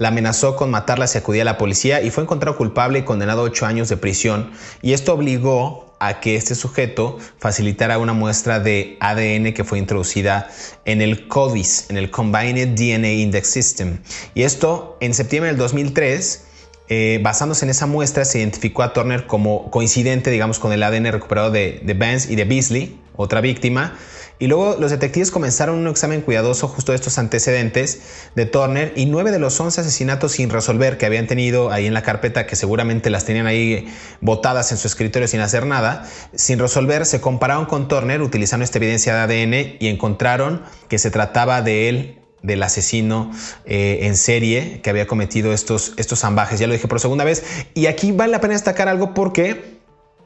la 0.01 0.09
amenazó 0.09 0.57
con 0.57 0.71
matarla 0.71 1.07
si 1.07 1.19
acudía 1.19 1.43
a 1.43 1.45
la 1.45 1.59
policía 1.59 2.01
y 2.01 2.11
fue 2.11 2.23
encontrado 2.23 2.57
culpable 2.57 3.01
y 3.01 3.03
condenado 3.03 3.43
a 3.43 3.45
ocho 3.45 3.67
años 3.67 3.91
de 3.91 3.99
prisión. 3.99 4.51
Y 4.81 4.95
esto 4.95 5.13
obligó 5.13 5.95
a 6.01 6.21
que 6.21 6.37
este 6.37 6.55
sujeto 6.55 7.19
facilitara 7.39 7.99
una 7.99 8.15
muestra 8.15 8.61
de 8.61 8.97
ADN 9.01 9.53
que 9.53 9.63
fue 9.63 9.79
introducida 9.79 10.49
en 10.87 11.03
el 11.03 11.29
CODIS, 11.29 11.91
en 11.91 11.99
el 11.99 12.11
Combined 12.11 12.69
DNA 12.75 13.13
Index 13.13 13.49
System. 13.49 13.99
Y 14.35 14.45
esto 14.45 14.97
en 15.01 15.13
septiembre 15.13 15.51
del 15.51 15.59
2003 15.59 16.47
eh, 16.89 17.21
basándose 17.23 17.67
en 17.67 17.71
esa 17.71 17.87
muestra, 17.87 18.25
se 18.25 18.39
identificó 18.39 18.83
a 18.83 18.95
Turner 18.95 19.27
como 19.27 19.71
coincidente, 19.71 20.31
digamos, 20.31 20.59
con 20.59 20.73
el 20.73 20.83
ADN 20.83 21.13
recuperado 21.13 21.51
de, 21.51 21.81
de 21.85 21.95
Vance 21.95 22.33
y 22.33 22.37
de 22.37 22.45
Beasley, 22.45 22.99
otra 23.17 23.43
víctima. 23.43 23.95
Y 24.41 24.47
luego 24.47 24.77
los 24.81 24.91
detectives 24.91 25.31
comenzaron 25.31 25.79
un 25.79 25.87
examen 25.87 26.23
cuidadoso 26.23 26.67
justo 26.67 26.93
de 26.93 26.97
estos 26.97 27.19
antecedentes 27.19 28.01
de 28.35 28.47
Turner 28.47 28.95
y 28.97 29.05
nueve 29.05 29.33
de 29.33 29.39
los 29.39 29.61
once 29.61 29.83
asesinatos 29.83 30.33
sin 30.33 30.49
resolver 30.49 30.97
que 30.97 31.05
habían 31.05 31.27
tenido 31.27 31.71
ahí 31.71 31.87
en 31.87 31.93
la 31.93 32.03
carpeta, 32.03 32.47
que 32.47 32.57
seguramente 32.57 33.11
las 33.11 33.27
tenían 33.27 33.47
ahí 33.47 33.87
botadas 34.23 34.73
en 34.73 34.79
su 34.79 34.89
escritorio 34.89 35.29
sin 35.29 35.41
hacer 35.41 35.67
nada, 35.67 36.09
sin 36.35 36.59
resolver, 36.59 37.05
se 37.05 37.21
compararon 37.21 37.67
con 37.67 37.87
Turner 37.87 38.23
utilizando 38.23 38.65
esta 38.65 38.79
evidencia 38.79 39.15
de 39.15 39.43
ADN 39.43 39.77
y 39.79 39.89
encontraron 39.89 40.63
que 40.89 40.99
se 40.99 41.11
trataba 41.11 41.61
de 41.61 41.91
él 41.91 42.17
del 42.43 42.63
asesino 42.63 43.31
eh, 43.67 43.99
en 44.03 44.17
serie 44.17 44.81
que 44.83 44.89
había 44.89 45.07
cometido 45.07 45.53
estos, 45.53 45.93
estos 45.99 46.25
ambajes. 46.25 46.59
Ya 46.59 46.67
lo 46.67 46.73
dije 46.73 46.89
por 46.89 46.99
segunda 46.99 47.25
vez. 47.25 47.45
Y 47.75 47.87
aquí 47.87 48.13
vale 48.13 48.33
la 48.33 48.41
pena 48.41 48.55
destacar 48.55 48.89
algo 48.89 49.13
porque 49.13 49.80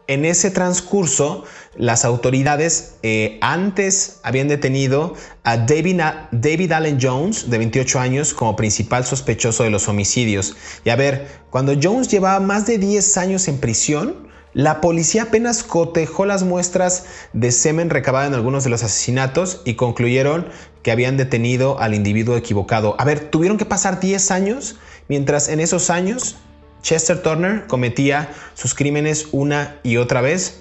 en 0.06 0.24
ese 0.24 0.50
transcurso, 0.50 1.44
las 1.76 2.04
autoridades 2.04 2.96
eh, 3.02 3.38
antes 3.40 4.20
habían 4.22 4.48
detenido 4.48 5.14
a 5.42 5.56
David, 5.56 6.00
David, 6.30 6.72
Allen 6.72 6.98
Jones, 7.00 7.50
de 7.50 7.58
28 7.58 8.00
años, 8.00 8.34
como 8.34 8.56
principal 8.56 9.04
sospechoso 9.04 9.64
de 9.64 9.70
los 9.70 9.88
homicidios. 9.88 10.56
Y 10.84 10.90
a 10.90 10.96
ver, 10.96 11.28
cuando 11.50 11.74
Jones 11.80 12.08
llevaba 12.08 12.40
más 12.40 12.66
de 12.66 12.78
10 12.78 13.16
años 13.16 13.48
en 13.48 13.58
prisión, 13.58 14.28
la 14.52 14.80
policía 14.80 15.24
apenas 15.24 15.64
cotejó 15.64 16.26
las 16.26 16.44
muestras 16.44 17.06
de 17.32 17.50
semen 17.50 17.90
recabado 17.90 18.28
en 18.28 18.34
algunos 18.34 18.62
de 18.62 18.70
los 18.70 18.84
asesinatos 18.84 19.62
y 19.64 19.74
concluyeron 19.74 20.46
que 20.82 20.92
habían 20.92 21.16
detenido 21.16 21.80
al 21.80 21.92
individuo 21.92 22.36
equivocado. 22.36 22.94
A 22.98 23.04
ver, 23.04 23.30
tuvieron 23.30 23.58
que 23.58 23.64
pasar 23.64 23.98
10 23.98 24.30
años, 24.30 24.76
mientras 25.08 25.48
en 25.48 25.58
esos 25.58 25.90
años 25.90 26.36
Chester 26.84 27.22
Turner 27.22 27.66
cometía 27.66 28.30
sus 28.52 28.74
crímenes 28.74 29.28
una 29.32 29.80
y 29.82 29.96
otra 29.96 30.20
vez 30.20 30.60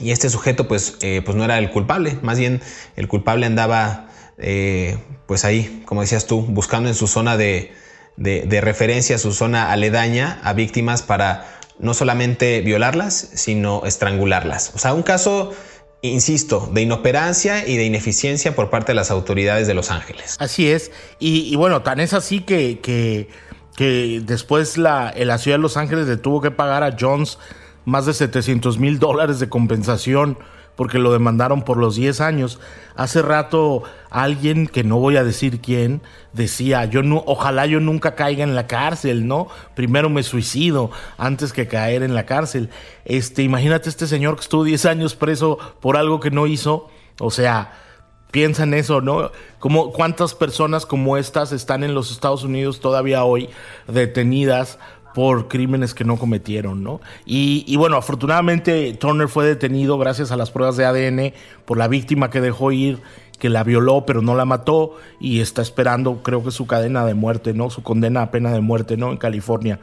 y 0.00 0.12
este 0.12 0.30
sujeto 0.30 0.66
pues, 0.66 0.96
eh, 1.02 1.20
pues 1.24 1.36
no 1.36 1.44
era 1.44 1.58
el 1.58 1.70
culpable, 1.70 2.18
más 2.22 2.38
bien 2.38 2.62
el 2.96 3.06
culpable 3.06 3.44
andaba 3.46 4.08
eh, 4.38 4.96
pues 5.26 5.44
ahí, 5.44 5.82
como 5.84 6.00
decías 6.00 6.26
tú, 6.26 6.40
buscando 6.40 6.88
en 6.88 6.94
su 6.94 7.06
zona 7.06 7.36
de, 7.36 7.72
de, 8.16 8.60
referencia, 8.62 9.18
su 9.18 9.32
zona 9.32 9.70
aledaña 9.70 10.40
a 10.42 10.54
víctimas 10.54 11.02
para 11.02 11.60
no 11.78 11.92
solamente 11.92 12.62
violarlas, 12.62 13.30
sino 13.34 13.82
estrangularlas. 13.84 14.72
O 14.74 14.78
sea, 14.78 14.94
un 14.94 15.02
caso 15.02 15.52
insisto, 16.00 16.70
de 16.72 16.82
inoperancia 16.82 17.66
y 17.66 17.76
de 17.76 17.84
ineficiencia 17.84 18.54
por 18.54 18.70
parte 18.70 18.92
de 18.92 18.96
las 18.96 19.10
autoridades 19.10 19.66
de 19.66 19.74
Los 19.74 19.90
Ángeles. 19.90 20.36
Así 20.38 20.70
es, 20.70 20.92
y, 21.18 21.54
bueno, 21.56 21.82
tan 21.82 22.00
es 22.00 22.14
así 22.14 22.40
que, 22.40 22.78
que 22.80 23.28
que 23.78 24.20
después 24.24 24.76
la, 24.76 25.14
la 25.16 25.38
ciudad 25.38 25.56
de 25.56 25.62
Los 25.62 25.76
Ángeles 25.76 26.08
le 26.08 26.16
tuvo 26.16 26.40
que 26.40 26.50
pagar 26.50 26.82
a 26.82 26.96
Jones 26.98 27.38
más 27.84 28.06
de 28.06 28.12
700 28.12 28.76
mil 28.76 28.98
dólares 28.98 29.38
de 29.38 29.48
compensación 29.48 30.36
porque 30.74 30.98
lo 30.98 31.12
demandaron 31.12 31.62
por 31.62 31.76
los 31.76 31.94
10 31.94 32.20
años. 32.20 32.58
Hace 32.96 33.22
rato 33.22 33.84
alguien, 34.10 34.66
que 34.66 34.82
no 34.82 34.98
voy 34.98 35.16
a 35.16 35.22
decir 35.22 35.60
quién, 35.60 36.02
decía, 36.32 36.86
yo 36.86 37.04
no, 37.04 37.22
ojalá 37.24 37.66
yo 37.66 37.78
nunca 37.78 38.16
caiga 38.16 38.42
en 38.42 38.56
la 38.56 38.66
cárcel, 38.66 39.28
¿no? 39.28 39.46
Primero 39.76 40.10
me 40.10 40.24
suicido 40.24 40.90
antes 41.16 41.52
que 41.52 41.68
caer 41.68 42.02
en 42.02 42.14
la 42.14 42.26
cárcel. 42.26 42.70
Este, 43.04 43.44
imagínate 43.44 43.88
este 43.88 44.08
señor 44.08 44.34
que 44.34 44.40
estuvo 44.40 44.64
10 44.64 44.86
años 44.86 45.14
preso 45.14 45.56
por 45.80 45.96
algo 45.96 46.18
que 46.18 46.32
no 46.32 46.48
hizo, 46.48 46.88
o 47.20 47.30
sea, 47.30 47.70
piensa 48.30 48.64
en 48.64 48.74
eso, 48.74 49.00
¿no? 49.00 49.30
Como 49.58 49.92
cuántas 49.92 50.34
personas 50.34 50.86
como 50.86 51.16
estas 51.16 51.52
están 51.52 51.84
en 51.84 51.94
los 51.94 52.10
Estados 52.10 52.44
Unidos 52.44 52.80
todavía 52.80 53.24
hoy 53.24 53.48
detenidas 53.86 54.78
por 55.14 55.48
crímenes 55.48 55.94
que 55.94 56.04
no 56.04 56.16
cometieron, 56.16 56.84
¿no? 56.84 57.00
Y, 57.24 57.64
y, 57.66 57.76
bueno, 57.76 57.96
afortunadamente 57.96 58.92
Turner 58.94 59.28
fue 59.28 59.46
detenido 59.46 59.98
gracias 59.98 60.30
a 60.30 60.36
las 60.36 60.50
pruebas 60.50 60.76
de 60.76 60.84
ADN 60.84 61.32
por 61.64 61.78
la 61.78 61.88
víctima 61.88 62.30
que 62.30 62.40
dejó 62.40 62.70
ir, 62.70 63.00
que 63.38 63.48
la 63.48 63.64
violó 63.64 64.04
pero 64.06 64.22
no 64.22 64.34
la 64.34 64.44
mató 64.44 64.96
y 65.18 65.40
está 65.40 65.62
esperando, 65.62 66.22
creo 66.22 66.44
que 66.44 66.50
su 66.50 66.66
cadena 66.66 67.04
de 67.04 67.14
muerte, 67.14 67.54
¿no? 67.54 67.70
Su 67.70 67.82
condena 67.82 68.22
a 68.22 68.30
pena 68.30 68.52
de 68.52 68.60
muerte, 68.60 68.96
¿no? 68.96 69.10
En 69.10 69.16
California 69.16 69.80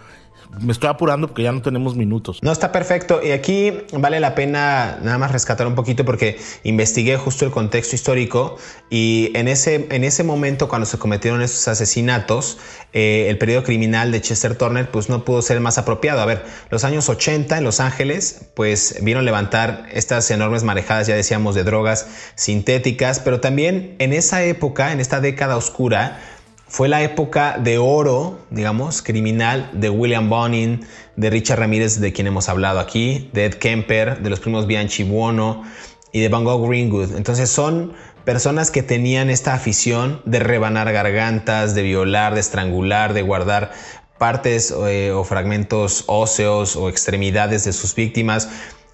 me 0.59 0.71
estoy 0.71 0.89
apurando 0.89 1.27
porque 1.27 1.43
ya 1.43 1.51
no 1.51 1.61
tenemos 1.61 1.95
minutos. 1.95 2.39
No, 2.41 2.51
está 2.51 2.71
perfecto. 2.71 3.21
Y 3.23 3.31
aquí 3.31 3.73
vale 3.93 4.19
la 4.19 4.35
pena 4.35 4.99
nada 5.01 5.17
más 5.17 5.31
rescatar 5.31 5.67
un 5.67 5.75
poquito 5.75 6.05
porque 6.05 6.37
investigué 6.63 7.17
justo 7.17 7.45
el 7.45 7.51
contexto 7.51 7.95
histórico 7.95 8.57
y 8.89 9.31
en 9.35 9.47
ese, 9.47 9.87
en 9.89 10.03
ese 10.03 10.23
momento 10.23 10.67
cuando 10.67 10.85
se 10.85 10.97
cometieron 10.97 11.41
esos 11.41 11.67
asesinatos, 11.67 12.57
eh, 12.93 13.27
el 13.29 13.37
periodo 13.37 13.63
criminal 13.63 14.11
de 14.11 14.21
Chester 14.21 14.55
Turner 14.55 14.89
pues 14.89 15.09
no 15.09 15.25
pudo 15.25 15.41
ser 15.41 15.59
más 15.59 15.77
apropiado. 15.77 16.21
A 16.21 16.25
ver, 16.25 16.45
los 16.69 16.83
años 16.83 17.09
80 17.09 17.57
en 17.57 17.63
Los 17.63 17.79
Ángeles 17.79 18.45
pues 18.55 18.97
vieron 19.01 19.25
levantar 19.25 19.85
estas 19.91 20.29
enormes 20.31 20.63
marejadas, 20.63 21.07
ya 21.07 21.15
decíamos, 21.15 21.55
de 21.55 21.63
drogas 21.63 22.07
sintéticas, 22.35 23.19
pero 23.19 23.39
también 23.39 23.95
en 23.99 24.13
esa 24.13 24.43
época, 24.43 24.91
en 24.91 24.99
esta 24.99 25.19
década 25.19 25.57
oscura, 25.57 26.19
fue 26.67 26.89
la 26.89 27.01
época 27.03 27.57
de 27.59 27.77
oro, 27.77 28.39
digamos, 28.49 29.01
criminal 29.01 29.69
de 29.73 29.89
William 29.89 30.29
Bonin, 30.29 30.85
de 31.15 31.29
Richard 31.29 31.59
Ramírez, 31.59 31.99
de 31.99 32.11
quien 32.11 32.27
hemos 32.27 32.49
hablado 32.49 32.79
aquí, 32.79 33.29
de 33.33 33.45
Ed 33.45 33.55
Kemper, 33.55 34.21
de 34.21 34.29
los 34.29 34.39
primos 34.39 34.67
Bianchi 34.67 35.03
Buono 35.03 35.63
y 36.11 36.21
de 36.21 36.29
Van 36.29 36.43
Gogh 36.43 36.67
Greenwood. 36.67 37.15
Entonces 37.15 37.49
son 37.49 37.93
personas 38.25 38.71
que 38.71 38.83
tenían 38.83 39.29
esta 39.29 39.53
afición 39.53 40.21
de 40.25 40.39
rebanar 40.39 40.91
gargantas, 40.91 41.75
de 41.75 41.83
violar, 41.83 42.33
de 42.33 42.39
estrangular, 42.39 43.13
de 43.13 43.21
guardar 43.21 43.71
partes 44.17 44.73
eh, 44.87 45.11
o 45.11 45.23
fragmentos 45.23 46.03
óseos 46.07 46.75
o 46.75 46.89
extremidades 46.89 47.65
de 47.65 47.73
sus 47.73 47.93
víctimas. 47.93 48.49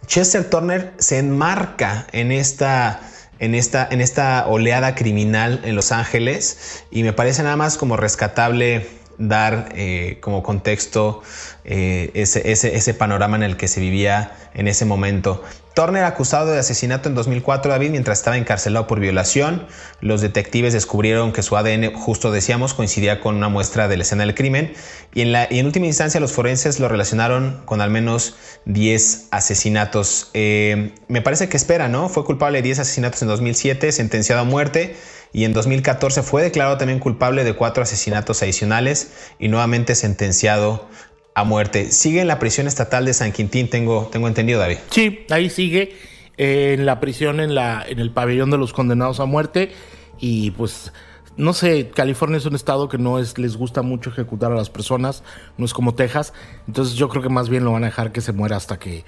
Chester 0.07 0.49
Turner 0.49 0.93
se 0.97 1.19
enmarca 1.19 2.07
en 2.11 2.31
esta 2.31 2.99
en 3.41 3.55
esta, 3.55 3.87
en 3.89 4.01
esta 4.01 4.47
oleada 4.47 4.93
criminal 4.93 5.61
en 5.63 5.75
Los 5.75 5.91
Ángeles 5.91 6.85
y 6.91 7.01
me 7.01 7.11
parece 7.11 7.41
nada 7.41 7.55
más 7.55 7.75
como 7.75 7.97
rescatable 7.97 8.87
dar 9.17 9.69
eh, 9.75 10.19
como 10.21 10.43
contexto 10.43 11.23
eh, 11.63 12.11
ese, 12.15 12.51
ese, 12.51 12.93
panorama 12.93 13.37
en 13.37 13.43
el 13.43 13.57
que 13.57 13.67
se 13.67 13.79
vivía 13.79 14.31
en 14.53 14.67
ese 14.67 14.85
momento. 14.85 15.43
Turner 15.75 16.03
acusado 16.03 16.51
de 16.51 16.59
asesinato 16.59 17.07
en 17.07 17.15
2004, 17.15 17.71
David, 17.71 17.91
mientras 17.91 18.19
estaba 18.19 18.37
encarcelado 18.37 18.87
por 18.87 18.99
violación. 18.99 19.67
Los 20.01 20.21
detectives 20.21 20.73
descubrieron 20.73 21.31
que 21.31 21.43
su 21.43 21.55
ADN, 21.55 21.93
justo 21.93 22.31
decíamos, 22.31 22.73
coincidía 22.73 23.21
con 23.21 23.35
una 23.35 23.47
muestra 23.47 23.87
de 23.87 23.95
la 23.95 24.03
escena 24.03 24.25
del 24.25 24.35
crimen. 24.35 24.73
Y 25.13 25.21
en, 25.21 25.31
la, 25.31 25.47
y 25.49 25.59
en 25.59 25.65
última 25.65 25.85
instancia, 25.85 26.19
los 26.19 26.33
forenses 26.33 26.79
lo 26.79 26.89
relacionaron 26.89 27.61
con 27.65 27.79
al 27.79 27.89
menos 27.89 28.35
10 28.65 29.27
asesinatos. 29.31 30.29
Eh, 30.33 30.93
me 31.07 31.21
parece 31.21 31.47
que 31.47 31.57
espera, 31.57 31.87
¿no? 31.87 32.09
Fue 32.09 32.25
culpable 32.25 32.57
de 32.57 32.63
10 32.63 32.79
asesinatos 32.79 33.21
en 33.21 33.29
2007, 33.29 33.91
sentenciado 33.91 34.41
a 34.41 34.45
muerte 34.45 34.95
y 35.33 35.45
en 35.45 35.53
2014 35.53 36.23
fue 36.23 36.43
declarado 36.43 36.77
también 36.77 36.99
culpable 36.99 37.43
de 37.43 37.53
cuatro 37.53 37.83
asesinatos 37.83 38.41
adicionales 38.43 39.11
y 39.39 39.47
nuevamente 39.47 39.95
sentenciado 39.95 40.89
a 41.33 41.43
muerte. 41.43 41.91
Sigue 41.91 42.21
en 42.21 42.27
la 42.27 42.39
prisión 42.39 42.67
estatal 42.67 43.05
de 43.05 43.13
San 43.13 43.31
Quintín, 43.31 43.69
tengo, 43.69 44.09
tengo 44.11 44.27
entendido, 44.27 44.59
David. 44.59 44.77
Sí, 44.89 45.25
ahí 45.29 45.49
sigue 45.49 45.95
eh, 46.37 46.75
en 46.77 46.85
la 46.85 46.99
prisión, 46.99 47.39
en, 47.39 47.55
la, 47.55 47.83
en 47.87 47.99
el 47.99 48.11
pabellón 48.11 48.51
de 48.51 48.57
los 48.57 48.73
condenados 48.73 49.19
a 49.19 49.25
muerte 49.25 49.71
y 50.19 50.51
pues 50.51 50.91
no 51.37 51.53
sé, 51.53 51.89
California 51.89 52.37
es 52.37 52.45
un 52.45 52.55
estado 52.55 52.89
que 52.89 52.97
no 52.97 53.17
es, 53.17 53.37
les 53.37 53.55
gusta 53.55 53.81
mucho 53.81 54.09
ejecutar 54.09 54.51
a 54.51 54.55
las 54.55 54.69
personas, 54.69 55.23
no 55.57 55.65
es 55.65 55.73
como 55.73 55.95
Texas, 55.95 56.33
entonces 56.67 56.95
yo 56.95 57.09
creo 57.09 57.23
que 57.23 57.29
más 57.29 57.49
bien 57.49 57.63
lo 57.63 57.71
van 57.71 57.83
a 57.83 57.87
dejar 57.87 58.11
que 58.11 58.21
se 58.21 58.33
muera 58.33 58.57
hasta 58.57 58.77
que, 58.77 59.05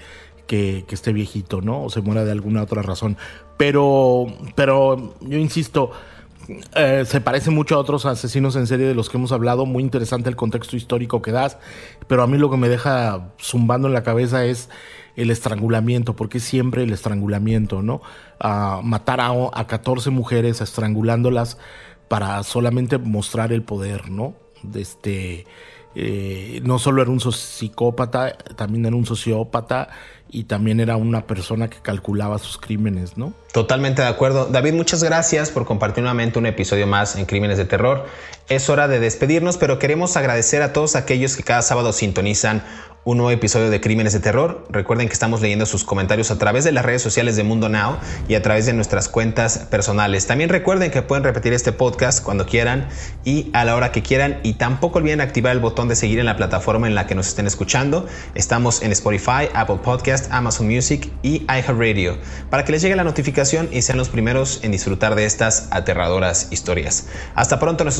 que, 0.47 0.85
esté 0.89 1.13
viejito, 1.13 1.61
¿no? 1.61 1.83
O 1.83 1.89
se 1.89 2.01
muera 2.01 2.23
de 2.23 2.31
alguna 2.31 2.63
otra 2.63 2.81
razón. 2.81 3.17
Pero, 3.57 4.27
pero 4.55 5.15
yo 5.21 5.37
insisto, 5.37 5.91
eh, 6.75 7.03
se 7.05 7.21
parece 7.21 7.49
mucho 7.51 7.75
a 7.75 7.79
otros 7.79 8.05
asesinos 8.05 8.55
en 8.55 8.67
serie 8.67 8.87
de 8.87 8.95
los 8.95 9.09
que 9.09 9.17
hemos 9.17 9.31
hablado. 9.31 9.65
Muy 9.65 9.83
interesante 9.83 10.29
el 10.29 10.35
contexto 10.35 10.75
histórico 10.75 11.21
que 11.21 11.31
das. 11.31 11.57
Pero 12.07 12.23
a 12.23 12.27
mí 12.27 12.37
lo 12.37 12.49
que 12.49 12.57
me 12.57 12.69
deja 12.69 13.33
zumbando 13.39 13.87
en 13.87 13.93
la 13.93 14.03
cabeza 14.03 14.45
es 14.45 14.69
el 15.15 15.29
estrangulamiento. 15.29 16.15
porque 16.15 16.39
siempre 16.39 16.83
el 16.83 16.91
estrangulamiento, 16.93 17.81
no? 17.81 18.01
matar 18.83 19.21
a, 19.21 19.31
a 19.53 19.67
14 19.67 20.09
mujeres 20.09 20.59
estrangulándolas 20.61 21.57
para 22.07 22.43
solamente 22.43 22.97
mostrar 22.97 23.53
el 23.53 23.63
poder, 23.63 24.09
¿no? 24.09 24.35
Este. 24.75 25.45
Eh, 25.95 26.59
no 26.63 26.79
solo 26.79 27.03
era 27.03 27.11
un 27.11 27.19
psicópata, 27.19 28.35
también 28.55 28.85
era 28.87 28.95
un 28.95 29.05
sociópata 29.05 29.89
y 30.29 30.45
también 30.45 30.79
era 30.79 30.97
una 30.97 31.27
persona 31.27 31.69
que 31.69 31.77
calculaba 31.77 32.39
sus 32.39 32.57
crímenes, 32.57 33.17
¿no? 33.17 33.33
Totalmente 33.51 34.01
de 34.01 34.07
acuerdo. 34.07 34.47
David, 34.47 34.73
muchas 34.73 35.03
gracias 35.03 35.51
por 35.51 35.65
compartir 35.65 36.03
nuevamente 36.03 36.39
un 36.39 36.47
episodio 36.47 36.87
más 36.87 37.15
en 37.15 37.25
Crímenes 37.25 37.57
de 37.57 37.65
Terror. 37.65 38.07
Es 38.49 38.69
hora 38.69 38.89
de 38.89 38.99
despedirnos, 38.99 39.57
pero 39.57 39.79
queremos 39.79 40.17
agradecer 40.17 40.63
a 40.63 40.73
todos 40.73 40.97
aquellos 40.97 41.37
que 41.37 41.43
cada 41.43 41.61
sábado 41.61 41.93
sintonizan 41.93 42.61
un 43.05 43.17
nuevo 43.17 43.31
episodio 43.31 43.69
de 43.69 43.81
Crímenes 43.81 44.13
de 44.13 44.21
Terror. 44.21 44.65
Recuerden 44.69 45.07
que 45.07 45.13
estamos 45.13 45.41
leyendo 45.41 45.65
sus 45.65 45.83
comentarios 45.83 46.31
a 46.31 46.37
través 46.37 46.63
de 46.63 46.71
las 46.71 46.85
redes 46.85 47.01
sociales 47.01 47.35
de 47.35 47.43
Mundo 47.43 47.67
Now 47.67 47.97
y 48.29 48.35
a 48.35 48.41
través 48.41 48.65
de 48.65 48.73
nuestras 48.73 49.09
cuentas 49.09 49.57
personales. 49.69 50.25
También 50.25 50.49
recuerden 50.49 50.89
que 50.89 51.01
pueden 51.01 51.23
repetir 51.23 51.51
este 51.51 51.73
podcast 51.73 52.23
cuando 52.23 52.45
quieran 52.45 52.87
y 53.25 53.49
a 53.53 53.65
la 53.65 53.75
hora 53.75 53.91
que 53.91 54.01
quieran. 54.01 54.39
Y 54.43 54.53
tampoco 54.53 54.99
olviden 54.99 55.19
activar 55.19 55.51
el 55.51 55.59
botón 55.59 55.89
de 55.89 55.97
seguir 55.97 56.19
en 56.19 56.25
la 56.25 56.37
plataforma 56.37 56.87
en 56.87 56.95
la 56.95 57.05
que 57.05 57.15
nos 57.15 57.27
estén 57.27 57.45
escuchando. 57.45 58.07
Estamos 58.35 58.81
en 58.81 58.93
Spotify, 58.93 59.49
Apple 59.53 59.79
Podcast, 59.83 60.31
Amazon 60.31 60.67
Music 60.67 61.11
y 61.23 61.45
iHeartRadio 61.49 62.17
para 62.49 62.63
que 62.63 62.71
les 62.71 62.81
llegue 62.81 62.95
la 62.95 63.03
notificación 63.03 63.67
y 63.71 63.81
sean 63.81 63.97
los 63.97 64.07
primeros 64.07 64.63
en 64.63 64.71
disfrutar 64.71 65.15
de 65.15 65.25
estas 65.25 65.67
aterradoras 65.71 66.47
historias. 66.51 67.07
Hasta 67.35 67.59
pronto, 67.59 67.83
nos 67.83 67.99